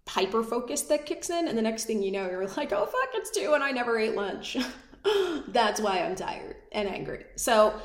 hyper 0.08 0.44
focus 0.44 0.84
that 0.84 1.06
kicks 1.06 1.30
in. 1.30 1.50
And 1.50 1.58
the 1.58 1.62
next 1.62 1.86
thing 1.86 2.02
you 2.02 2.12
know, 2.12 2.30
you're 2.30 2.48
like, 2.58 2.72
oh, 2.72 2.86
fuck, 2.86 3.10
it's 3.14 3.30
two 3.30 3.54
and 3.54 3.64
I 3.64 3.72
never 3.72 4.00
ate 4.00 4.16
lunch. 4.16 4.56
That's 5.50 5.82
why 5.82 6.00
I'm 6.00 6.16
tired 6.16 6.56
and 6.72 6.88
angry. 6.88 7.26
So, 7.36 7.80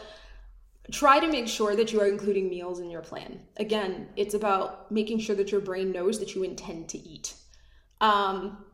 try 0.93 1.19
to 1.19 1.27
make 1.27 1.49
sure 1.49 1.75
that 1.75 1.93
you 1.93 2.01
are 2.01 2.07
including 2.07 2.49
meals 2.49 2.79
in 2.79 2.89
your 2.89 3.03
plan. 3.03 3.41
Again, 3.57 4.09
it's 4.17 4.35
about 4.35 4.91
making 4.93 5.19
sure 5.19 5.37
that 5.37 5.51
your 5.51 5.61
brain 5.61 5.91
knows 5.91 6.21
that 6.21 6.37
you 6.37 6.45
intend 6.45 6.89
to 6.91 6.99
eat. 6.99 7.35
Um, 8.01 8.65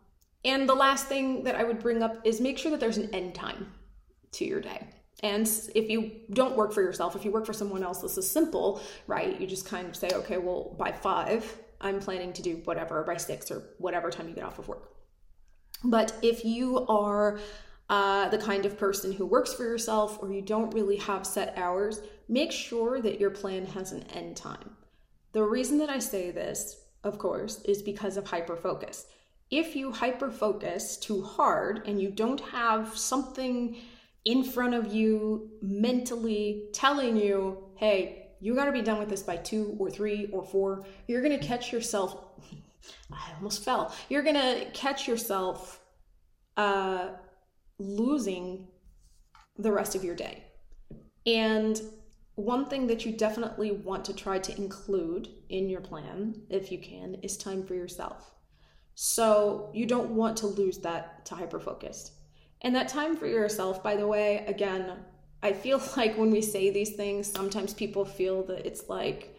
and 0.44 0.68
the 0.68 0.74
last 0.74 1.06
thing 1.06 1.44
that 1.44 1.54
I 1.54 1.64
would 1.64 1.80
bring 1.80 2.02
up 2.02 2.20
is 2.24 2.40
make 2.40 2.58
sure 2.58 2.70
that 2.70 2.80
there's 2.80 2.98
an 2.98 3.14
end 3.14 3.34
time 3.34 3.72
to 4.32 4.44
your 4.44 4.60
day. 4.60 4.86
And 5.22 5.48
if 5.74 5.88
you 5.88 6.12
don't 6.32 6.56
work 6.56 6.72
for 6.72 6.82
yourself, 6.82 7.16
if 7.16 7.24
you 7.24 7.30
work 7.30 7.46
for 7.46 7.52
someone 7.52 7.82
else, 7.82 8.00
this 8.00 8.18
is 8.18 8.30
simple, 8.30 8.82
right? 9.06 9.40
You 9.40 9.46
just 9.46 9.64
kind 9.64 9.88
of 9.88 9.96
say, 9.96 10.10
okay, 10.12 10.36
well, 10.36 10.74
by 10.78 10.92
five, 10.92 11.58
I'm 11.80 12.00
planning 12.00 12.32
to 12.34 12.42
do 12.42 12.60
whatever 12.64 13.02
by 13.04 13.16
six 13.16 13.50
or 13.50 13.62
whatever 13.78 14.10
time 14.10 14.28
you 14.28 14.34
get 14.34 14.44
off 14.44 14.58
of 14.58 14.68
work. 14.68 14.90
But 15.82 16.14
if 16.22 16.44
you 16.44 16.86
are 16.86 17.38
uh, 17.88 18.28
the 18.28 18.38
kind 18.38 18.66
of 18.66 18.78
person 18.78 19.12
who 19.12 19.26
works 19.26 19.52
for 19.54 19.64
yourself 19.64 20.18
or 20.20 20.32
you 20.32 20.42
don't 20.42 20.72
really 20.74 20.96
have 20.96 21.26
set 21.26 21.56
hours, 21.56 22.00
make 22.28 22.52
sure 22.52 23.00
that 23.00 23.20
your 23.20 23.30
plan 23.30 23.66
has 23.66 23.92
an 23.92 24.02
end 24.14 24.36
time. 24.36 24.76
The 25.32 25.42
reason 25.42 25.78
that 25.78 25.90
I 25.90 25.98
say 25.98 26.30
this 26.30 26.83
of 27.04 27.18
course, 27.18 27.62
is 27.62 27.82
because 27.82 28.16
of 28.16 28.24
hyperfocus. 28.24 29.04
If 29.50 29.76
you 29.76 29.92
hyperfocus 29.92 31.00
too 31.00 31.22
hard 31.22 31.86
and 31.86 32.00
you 32.00 32.10
don't 32.10 32.40
have 32.40 32.96
something 32.96 33.76
in 34.24 34.42
front 34.42 34.74
of 34.74 34.92
you 34.92 35.50
mentally 35.60 36.68
telling 36.72 37.16
you, 37.16 37.68
hey, 37.76 38.32
you 38.40 38.54
got 38.54 38.64
to 38.64 38.72
be 38.72 38.82
done 38.82 38.98
with 38.98 39.08
this 39.08 39.22
by 39.22 39.36
two 39.36 39.76
or 39.78 39.90
three 39.90 40.28
or 40.32 40.42
four, 40.42 40.84
you're 41.06 41.22
going 41.22 41.38
to 41.38 41.46
catch 41.46 41.72
yourself. 41.72 42.24
I 43.12 43.32
almost 43.36 43.64
fell. 43.64 43.94
You're 44.08 44.22
going 44.22 44.34
to 44.34 44.66
catch 44.72 45.06
yourself 45.06 45.80
uh, 46.56 47.08
losing 47.78 48.68
the 49.58 49.72
rest 49.72 49.94
of 49.94 50.04
your 50.04 50.14
day. 50.14 50.44
And 51.26 51.80
one 52.36 52.66
thing 52.66 52.88
that 52.88 53.06
you 53.06 53.12
definitely 53.12 53.70
want 53.70 54.04
to 54.06 54.12
try 54.12 54.38
to 54.38 54.56
include 54.56 55.28
in 55.50 55.68
your 55.68 55.80
plan, 55.80 56.34
if 56.50 56.72
you 56.72 56.78
can, 56.78 57.14
is 57.22 57.36
time 57.36 57.62
for 57.62 57.74
yourself. 57.74 58.34
So 58.96 59.70
you 59.72 59.86
don't 59.86 60.10
want 60.10 60.36
to 60.38 60.46
lose 60.46 60.78
that 60.78 61.24
to 61.26 61.34
hyperfocused. 61.34 62.10
And 62.62 62.74
that 62.74 62.88
time 62.88 63.16
for 63.16 63.26
yourself, 63.26 63.82
by 63.82 63.94
the 63.94 64.06
way, 64.06 64.44
again, 64.48 64.98
I 65.42 65.52
feel 65.52 65.80
like 65.96 66.16
when 66.16 66.30
we 66.30 66.42
say 66.42 66.70
these 66.70 66.96
things, 66.96 67.30
sometimes 67.30 67.72
people 67.72 68.04
feel 68.04 68.42
that 68.44 68.66
it's 68.66 68.88
like, 68.88 69.36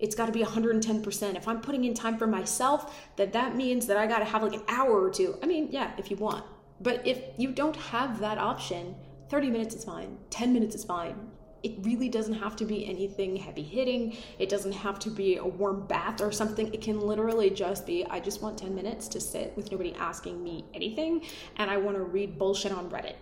it's 0.00 0.16
got 0.16 0.26
to 0.26 0.32
be 0.32 0.42
110%. 0.42 1.36
If 1.36 1.46
I'm 1.46 1.60
putting 1.60 1.84
in 1.84 1.94
time 1.94 2.18
for 2.18 2.26
myself, 2.26 3.08
that 3.16 3.32
that 3.34 3.54
means 3.54 3.86
that 3.86 3.96
I 3.96 4.08
got 4.08 4.18
to 4.18 4.24
have 4.24 4.42
like 4.42 4.54
an 4.54 4.64
hour 4.66 5.00
or 5.00 5.10
two. 5.10 5.38
I 5.44 5.46
mean, 5.46 5.68
yeah, 5.70 5.92
if 5.96 6.10
you 6.10 6.16
want. 6.16 6.44
But 6.80 7.06
if 7.06 7.20
you 7.36 7.52
don't 7.52 7.76
have 7.76 8.18
that 8.18 8.38
option, 8.38 8.96
30 9.30 9.50
minutes 9.50 9.76
is 9.76 9.84
fine. 9.84 10.18
10 10.30 10.52
minutes 10.52 10.74
is 10.74 10.82
fine 10.82 11.30
it 11.62 11.74
really 11.82 12.08
doesn't 12.08 12.34
have 12.34 12.56
to 12.56 12.64
be 12.64 12.86
anything 12.86 13.36
heavy 13.36 13.62
hitting. 13.62 14.16
It 14.38 14.48
doesn't 14.48 14.72
have 14.72 14.98
to 15.00 15.10
be 15.10 15.36
a 15.36 15.44
warm 15.44 15.86
bath 15.86 16.20
or 16.20 16.32
something. 16.32 16.72
It 16.74 16.80
can 16.80 17.00
literally 17.00 17.50
just 17.50 17.86
be 17.86 18.04
I 18.06 18.20
just 18.20 18.42
want 18.42 18.58
10 18.58 18.74
minutes 18.74 19.08
to 19.08 19.20
sit 19.20 19.52
with 19.56 19.70
nobody 19.70 19.94
asking 19.94 20.42
me 20.42 20.64
anything 20.74 21.24
and 21.56 21.70
I 21.70 21.76
want 21.76 21.96
to 21.96 22.02
read 22.02 22.38
bullshit 22.38 22.72
on 22.72 22.90
Reddit. 22.90 23.16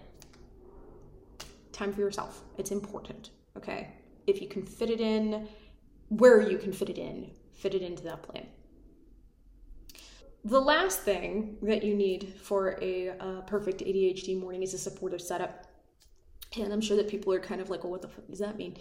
Time 1.73 1.93
for 1.93 2.01
yourself. 2.01 2.43
It's 2.59 2.71
important, 2.71 3.31
okay? 3.57 3.89
If 4.27 4.41
you 4.41 4.49
can 4.49 4.65
fit 4.65 4.91
it 4.91 5.01
in 5.01 5.49
where 6.09 6.41
you 6.41 6.59
can 6.59 6.73
fit 6.73 6.91
it 6.91 6.99
in, 6.99 7.31
fit 7.53 7.75
it 7.75 7.83
into 7.83 8.03
that 8.05 8.23
plan. 8.23 8.47
The 10.45 10.61
last 10.61 11.01
thing 11.01 11.59
that 11.63 11.85
you 11.85 11.95
need 11.95 12.35
for 12.41 12.79
a 12.81 13.11
uh, 13.11 13.41
perfect 13.43 13.81
ADHD 13.81 14.41
morning 14.41 14.63
is 14.63 14.73
a 14.73 14.79
supportive 14.79 15.21
setup. 15.21 15.67
And 16.59 16.73
I'm 16.73 16.81
sure 16.81 16.97
that 16.97 17.09
people 17.09 17.33
are 17.33 17.41
kind 17.41 17.61
of 17.61 17.71
like, 17.71 17.85
well, 17.85 17.93
what 17.93 18.03
the 18.03 18.09
fuck 18.09 18.27
does 18.29 18.41
that 18.41 18.57
mean? 18.57 18.77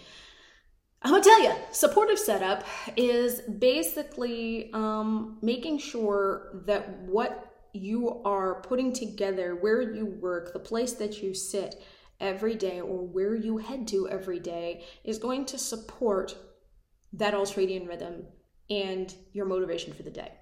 I'm 1.01 1.11
gonna 1.11 1.23
tell 1.23 1.41
you, 1.41 1.53
supportive 1.71 2.19
setup 2.19 2.65
is 2.97 3.41
basically 3.41 4.69
um, 4.73 5.37
making 5.41 5.77
sure 5.77 6.61
that 6.65 6.99
what 7.03 7.55
you 7.73 8.21
are 8.23 8.61
putting 8.61 8.91
together, 8.91 9.55
where 9.55 9.81
you 9.81 10.05
work, 10.05 10.51
the 10.51 10.59
place 10.59 10.93
that 10.93 11.21
you 11.21 11.33
sit 11.33 11.81
every 12.19 12.55
day, 12.55 12.81
or 12.81 13.05
where 13.05 13.35
you 13.35 13.57
head 13.57 13.87
to 13.89 14.09
every 14.09 14.39
day, 14.39 14.83
is 15.03 15.17
going 15.17 15.45
to 15.45 15.57
support 15.57 16.35
that 17.13 17.33
ultradian 17.33 17.87
rhythm 17.87 18.25
and 18.69 19.15
your 19.31 19.45
motivation 19.45 19.93
for 19.93 20.03
the 20.03 20.11
day. 20.11 20.33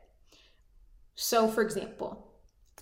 So, 1.13 1.47
for 1.47 1.61
example, 1.61 2.31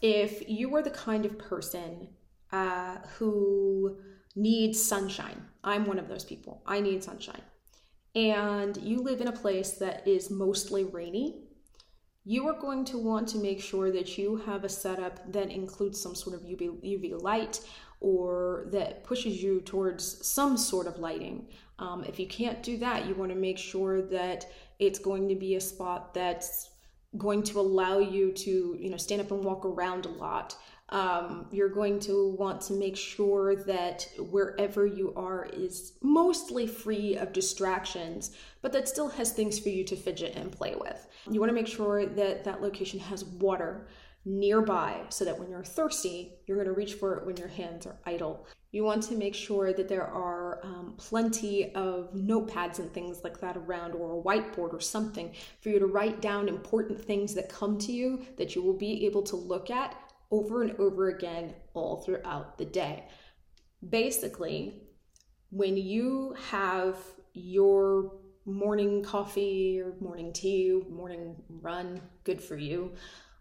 if 0.02 0.48
you 0.48 0.74
are 0.76 0.82
the 0.82 0.92
kind 0.92 1.26
of 1.26 1.38
person 1.38 2.10
uh, 2.52 2.98
who 3.18 3.98
needs 4.36 4.82
sunshine. 4.82 5.42
I'm 5.64 5.86
one 5.86 6.00
of 6.00 6.08
those 6.08 6.24
people. 6.24 6.62
I 6.66 6.80
need 6.80 7.04
sunshine. 7.04 7.42
And 8.16 8.78
you 8.78 9.02
live 9.02 9.22
in 9.22 9.28
a 9.28 9.32
place 9.32 9.72
that 9.74 10.08
is 10.08 10.30
mostly 10.30 10.84
rainy. 10.84 11.42
You 12.24 12.48
are 12.48 12.60
going 12.60 12.86
to 12.86 12.98
want 12.98 13.28
to 13.30 13.38
make 13.38 13.62
sure 13.62 13.92
that 13.92 14.18
you 14.18 14.38
have 14.38 14.64
a 14.64 14.70
setup 14.70 15.32
that 15.32 15.52
includes 15.52 16.02
some 16.02 16.16
sort 16.16 16.36
of 16.36 16.42
UV, 16.42 16.82
UV 16.82 17.22
light 17.22 17.62
or 18.00 18.68
that 18.72 19.04
pushes 19.04 19.42
you 19.42 19.62
towards 19.62 20.26
some 20.26 20.58
sort 20.58 20.88
of 20.88 20.98
lighting. 20.98 21.48
Um, 21.80 22.04
if 22.04 22.20
you 22.20 22.28
can't 22.28 22.64
do 22.64 22.78
that, 22.78 23.06
you 23.06 23.16
want 23.16 23.32
to 23.32 23.38
make 23.38 23.58
sure 23.58 24.02
that 24.04 24.46
it's 24.80 25.00
going 25.00 25.28
to 25.30 25.36
be 25.36 25.56
a 25.56 25.62
spot 25.62 26.14
that's 26.14 26.72
going 27.18 27.44
to 27.44 27.60
allow 27.60 28.00
you 28.00 28.32
to, 28.32 28.78
you 28.80 28.90
know, 28.90 28.98
stand 28.98 29.22
up 29.22 29.32
and 29.32 29.44
walk 29.44 29.66
around 29.66 30.06
a 30.06 30.10
lot 30.10 30.56
um, 30.96 31.48
you're 31.52 31.68
going 31.68 32.00
to 32.00 32.30
want 32.40 32.62
to 32.62 32.74
make 32.74 32.96
sure 32.96 33.54
that 33.66 34.08
wherever 34.18 34.86
you 34.86 35.12
are 35.18 35.50
is 35.52 35.98
mostly 36.02 36.66
free 36.66 37.18
of 37.18 37.34
distractions, 37.34 38.32
but 38.62 38.72
that 38.72 38.88
still 38.88 39.10
has 39.10 39.34
things 39.34 39.60
for 39.60 39.68
you 39.68 39.84
to 39.84 39.98
fidget 39.98 40.38
and 40.38 40.54
play 40.54 40.74
with. 40.80 41.06
You 41.30 41.42
want 41.42 41.50
to 41.50 41.54
make 41.54 41.68
sure 41.68 42.06
that 42.06 42.46
that 42.46 42.62
location 42.62 43.02
has 43.02 43.26
water 43.26 43.90
nearby 44.24 45.02
so 45.10 45.26
that 45.26 45.38
when 45.38 45.50
you're 45.50 45.66
thirsty, 45.66 46.32
you're 46.48 46.56
going 46.56 46.70
to 46.70 46.74
reach 46.74 46.94
for 46.94 47.18
it 47.18 47.26
when 47.26 47.36
your 47.36 47.50
hands 47.50 47.86
are 47.86 47.98
idle. 48.06 48.48
You 48.72 48.86
want 48.86 49.04
to 49.04 49.16
make 49.16 49.36
sure 49.36 49.74
that 49.74 49.90
there 49.90 50.08
are 50.08 50.62
um, 50.64 50.94
plenty 50.98 51.76
of 51.76 52.14
notepads 52.14 52.80
and 52.80 52.90
things 52.94 53.22
like 53.22 53.42
that 53.42 53.58
around, 53.58 53.96
or 53.96 54.18
a 54.18 54.24
whiteboard 54.24 54.74
or 54.74 54.80
something 54.80 55.34
for 55.60 55.70
you 55.70 55.80
to 55.80 55.88
write 55.88 56.22
down 56.22 56.48
important 56.48 57.00
things 57.00 57.34
that 57.34 57.50
come 57.50 57.78
to 57.80 57.92
you 57.92 58.26
that 58.38 58.56
you 58.56 58.62
will 58.62 58.78
be 58.78 59.06
able 59.06 59.24
to 59.24 59.36
look 59.36 59.70
at 59.70 59.96
over 60.32 60.64
and 60.64 60.80
over 60.80 61.10
again 61.10 61.54
all 61.74 62.02
throughout 62.02 62.58
the 62.58 62.66
day. 62.66 63.08
Basically, 63.88 64.84
when 65.50 65.78
you 65.78 66.36
have 66.50 66.98
your 67.34 68.14
morning 68.46 69.04
coffee 69.04 69.80
or 69.80 69.96
morning 70.00 70.32
tea, 70.34 70.82
morning 70.90 71.36
run, 71.50 72.02
good 72.24 72.42
for 72.42 72.58
you, 72.58 72.94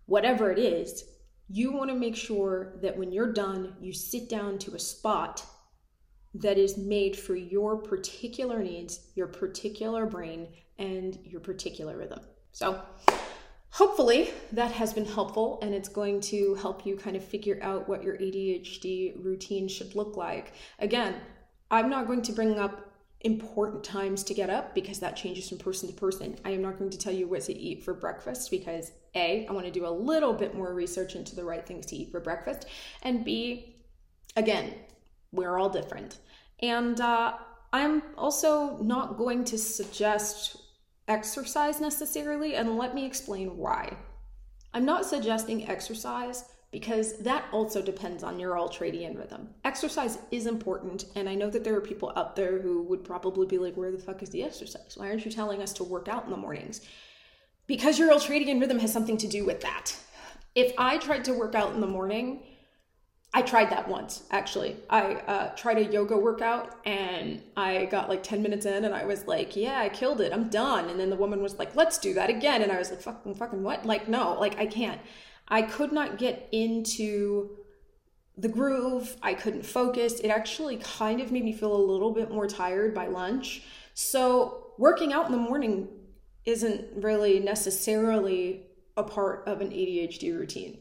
whatever 0.06 0.50
it 0.50 0.58
is, 0.58 1.04
you 1.48 1.72
want 1.72 1.90
to 1.90 1.96
make 1.96 2.16
sure 2.16 2.78
that 2.82 2.96
when 2.96 3.12
you're 3.12 3.32
done, 3.32 3.76
you 3.80 3.92
sit 3.92 4.28
down 4.28 4.58
to 4.58 4.74
a 4.74 4.78
spot 4.78 5.44
that 6.34 6.58
is 6.58 6.76
made 6.76 7.16
for 7.16 7.36
your 7.36 7.76
particular 7.76 8.62
needs, 8.62 9.00
your 9.14 9.26
particular 9.26 10.06
brain, 10.06 10.48
and 10.78 11.18
your 11.24 11.40
particular 11.40 11.96
rhythm. 11.96 12.20
So, 12.52 12.82
hopefully, 13.74 14.32
that 14.52 14.70
has 14.70 14.92
been 14.92 15.04
helpful 15.04 15.58
and 15.60 15.74
it's 15.74 15.88
going 15.88 16.20
to 16.20 16.54
help 16.54 16.86
you 16.86 16.96
kind 16.96 17.16
of 17.16 17.24
figure 17.24 17.58
out 17.60 17.88
what 17.88 18.04
your 18.04 18.16
ADHD 18.16 19.22
routine 19.24 19.66
should 19.66 19.96
look 19.96 20.16
like. 20.16 20.52
Again, 20.78 21.16
I'm 21.72 21.90
not 21.90 22.06
going 22.06 22.22
to 22.22 22.32
bring 22.32 22.56
up 22.56 22.92
important 23.22 23.82
times 23.82 24.22
to 24.22 24.32
get 24.32 24.48
up 24.48 24.76
because 24.76 25.00
that 25.00 25.16
changes 25.16 25.48
from 25.48 25.58
person 25.58 25.88
to 25.88 25.94
person. 25.94 26.36
I 26.44 26.50
am 26.50 26.62
not 26.62 26.78
going 26.78 26.90
to 26.90 26.98
tell 26.98 27.12
you 27.12 27.26
what 27.26 27.42
to 27.42 27.52
eat 27.52 27.82
for 27.82 27.94
breakfast 27.94 28.48
because 28.48 28.92
A, 29.16 29.44
I 29.48 29.52
want 29.52 29.66
to 29.66 29.72
do 29.72 29.86
a 29.86 29.90
little 29.90 30.34
bit 30.34 30.54
more 30.54 30.72
research 30.72 31.16
into 31.16 31.34
the 31.34 31.44
right 31.44 31.66
things 31.66 31.86
to 31.86 31.96
eat 31.96 32.12
for 32.12 32.20
breakfast, 32.20 32.66
and 33.02 33.24
B, 33.24 33.74
again, 34.36 34.72
we're 35.32 35.58
all 35.58 35.70
different. 35.70 36.18
And 36.60 37.00
uh, 37.00 37.34
I'm 37.72 38.02
also 38.16 38.78
not 38.78 39.16
going 39.16 39.42
to 39.46 39.58
suggest 39.58 40.58
exercise 41.08 41.80
necessarily, 41.80 42.54
and 42.56 42.76
let 42.76 42.94
me 42.94 43.04
explain 43.04 43.56
why. 43.56 43.96
I'm 44.72 44.84
not 44.84 45.04
suggesting 45.04 45.68
exercise 45.68 46.44
because 46.72 47.16
that 47.18 47.44
also 47.52 47.80
depends 47.80 48.24
on 48.24 48.40
your 48.40 48.56
ultradian 48.56 49.16
rhythm. 49.16 49.48
Exercise 49.64 50.18
is 50.32 50.46
important, 50.46 51.04
and 51.14 51.28
I 51.28 51.36
know 51.36 51.48
that 51.48 51.62
there 51.62 51.76
are 51.76 51.80
people 51.80 52.12
out 52.16 52.34
there 52.34 52.58
who 52.58 52.82
would 52.82 53.04
probably 53.04 53.46
be 53.46 53.58
like, 53.58 53.76
Where 53.76 53.92
the 53.92 53.98
fuck 53.98 54.22
is 54.22 54.30
the 54.30 54.42
exercise? 54.42 54.96
Why 54.96 55.08
aren't 55.08 55.24
you 55.24 55.30
telling 55.30 55.62
us 55.62 55.72
to 55.74 55.84
work 55.84 56.08
out 56.08 56.24
in 56.24 56.30
the 56.30 56.36
mornings? 56.36 56.80
Because 57.68 57.98
your 57.98 58.10
ultradian 58.10 58.60
rhythm 58.60 58.80
has 58.80 58.92
something 58.92 59.16
to 59.18 59.28
do 59.28 59.44
with 59.44 59.60
that. 59.60 59.96
If 60.54 60.72
I 60.76 60.98
tried 60.98 61.24
to 61.26 61.32
work 61.32 61.54
out 61.54 61.74
in 61.74 61.80
the 61.80 61.86
morning, 61.86 62.42
I 63.36 63.42
tried 63.42 63.70
that 63.70 63.88
once 63.88 64.22
actually. 64.30 64.76
I 64.88 65.14
uh, 65.14 65.48
tried 65.56 65.78
a 65.78 65.84
yoga 65.84 66.16
workout 66.16 66.78
and 66.86 67.42
I 67.56 67.86
got 67.86 68.08
like 68.08 68.22
10 68.22 68.40
minutes 68.40 68.64
in 68.64 68.84
and 68.84 68.94
I 68.94 69.04
was 69.04 69.26
like, 69.26 69.56
yeah, 69.56 69.80
I 69.80 69.88
killed 69.88 70.20
it. 70.20 70.32
I'm 70.32 70.48
done. 70.48 70.88
And 70.88 71.00
then 71.00 71.10
the 71.10 71.16
woman 71.16 71.42
was 71.42 71.58
like, 71.58 71.74
let's 71.74 71.98
do 71.98 72.14
that 72.14 72.30
again. 72.30 72.62
And 72.62 72.70
I 72.70 72.78
was 72.78 72.90
like, 72.90 73.02
fucking, 73.02 73.34
fucking 73.34 73.62
what? 73.62 73.84
Like, 73.84 74.08
no, 74.08 74.34
like 74.38 74.56
I 74.58 74.66
can't. 74.66 75.00
I 75.48 75.62
could 75.62 75.92
not 75.92 76.16
get 76.16 76.48
into 76.52 77.56
the 78.38 78.48
groove. 78.48 79.16
I 79.20 79.34
couldn't 79.34 79.66
focus. 79.66 80.20
It 80.20 80.28
actually 80.28 80.76
kind 80.76 81.20
of 81.20 81.32
made 81.32 81.44
me 81.44 81.52
feel 81.52 81.74
a 81.74 81.76
little 81.76 82.12
bit 82.12 82.30
more 82.30 82.46
tired 82.46 82.94
by 82.94 83.08
lunch. 83.08 83.62
So, 83.94 84.72
working 84.78 85.12
out 85.12 85.26
in 85.26 85.32
the 85.32 85.38
morning 85.38 85.88
isn't 86.44 87.02
really 87.02 87.40
necessarily 87.40 88.66
a 88.96 89.02
part 89.02 89.46
of 89.46 89.60
an 89.60 89.70
ADHD 89.70 90.36
routine. 90.36 90.78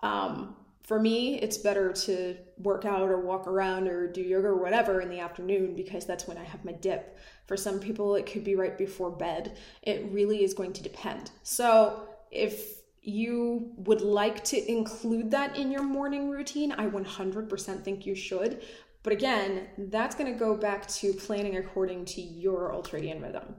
Um, 0.00 0.56
for 0.84 1.00
me, 1.00 1.36
it's 1.40 1.56
better 1.56 1.92
to 1.92 2.36
work 2.58 2.84
out 2.84 3.00
or 3.00 3.18
walk 3.18 3.46
around 3.46 3.88
or 3.88 4.06
do 4.06 4.20
yoga 4.20 4.48
or 4.48 4.56
whatever 4.56 5.00
in 5.00 5.08
the 5.08 5.18
afternoon 5.18 5.74
because 5.74 6.04
that's 6.04 6.28
when 6.28 6.36
I 6.36 6.44
have 6.44 6.62
my 6.62 6.72
dip. 6.72 7.18
For 7.46 7.56
some 7.56 7.80
people, 7.80 8.16
it 8.16 8.26
could 8.26 8.44
be 8.44 8.54
right 8.54 8.76
before 8.76 9.10
bed. 9.10 9.56
It 9.82 10.06
really 10.10 10.44
is 10.44 10.52
going 10.52 10.74
to 10.74 10.82
depend. 10.82 11.30
So, 11.42 12.08
if 12.30 12.82
you 13.00 13.72
would 13.76 14.02
like 14.02 14.44
to 14.44 14.70
include 14.70 15.30
that 15.30 15.56
in 15.56 15.70
your 15.70 15.82
morning 15.82 16.30
routine, 16.30 16.72
I 16.72 16.86
100% 16.86 17.82
think 17.82 18.06
you 18.06 18.14
should. 18.14 18.62
But 19.02 19.12
again, 19.12 19.68
that's 19.76 20.14
going 20.14 20.32
to 20.32 20.38
go 20.38 20.54
back 20.54 20.86
to 20.88 21.12
planning 21.14 21.56
according 21.56 22.06
to 22.06 22.20
your 22.20 22.72
ultradian 22.72 23.22
rhythm. 23.22 23.54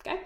Okay? 0.00 0.20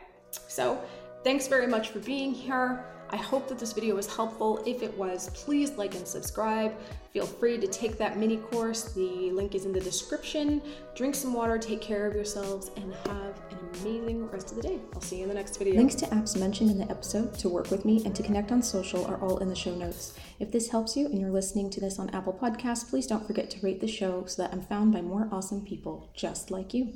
So, 0.49 0.83
thanks 1.25 1.49
very 1.49 1.67
much 1.67 1.89
for 1.89 1.99
being 2.01 2.35
here. 2.35 2.85
I 3.13 3.17
hope 3.17 3.47
that 3.49 3.59
this 3.59 3.75
video 3.75 3.95
was 3.95 4.15
helpful. 4.15 4.63
If 4.65 4.83
it 4.83 4.97
was, 4.97 5.29
please 5.35 5.73
like 5.73 5.95
and 5.95 6.09
subscribe. 6.09 6.75
Feel 7.13 7.27
free 7.27 7.59
to 7.59 7.67
take 7.67 7.99
that 7.99 8.19
mini 8.19 8.39
course. 8.39 8.85
The 8.95 9.31
link 9.33 9.55
is 9.55 9.67
in 9.67 9.73
the 9.73 9.81
description. 9.81 10.63
Drink 10.95 11.15
some 11.15 11.35
water, 11.35 11.59
take 11.59 11.83
care 11.83 12.07
of 12.07 12.15
yourselves, 12.15 12.71
and 12.77 12.95
have 13.07 13.39
an 13.51 13.59
amazing 13.75 14.29
rest 14.29 14.51
of 14.51 14.57
the 14.57 14.63
day. 14.63 14.79
I'll 14.95 15.03
see 15.03 15.17
you 15.17 15.25
in 15.25 15.29
the 15.29 15.35
next 15.35 15.59
video. 15.59 15.75
Links 15.75 15.95
to 15.97 16.07
apps 16.07 16.39
mentioned 16.39 16.71
in 16.71 16.79
the 16.79 16.91
episode, 16.91 17.39
to 17.41 17.51
work 17.51 17.71
with 17.71 17.85
me, 17.85 18.03
and 18.07 18.17
to 18.17 18.23
connect 18.23 18.51
on 18.51 18.63
social 18.63 19.05
are 19.05 19.21
all 19.21 19.39
in 19.39 19.51
the 19.51 19.55
show 19.55 19.75
notes. 19.75 20.15
If 20.41 20.51
this 20.51 20.71
helps 20.71 20.97
you 20.97 21.05
and 21.05 21.21
you're 21.21 21.31
listening 21.31 21.69
to 21.71 21.81
this 21.81 21.99
on 21.99 22.09
Apple 22.11 22.33
Podcasts, 22.33 22.89
please 22.89 23.07
don't 23.07 23.27
forget 23.27 23.51
to 23.51 23.61
rate 23.61 23.83
the 23.83 23.89
show 23.89 24.25
so 24.27 24.41
that 24.41 24.55
I'm 24.55 24.63
found 24.63 24.95
by 24.95 25.03
more 25.03 25.29
awesome 25.31 25.67
people 25.67 26.11
just 26.15 26.51
like 26.51 26.73
you. 26.73 26.95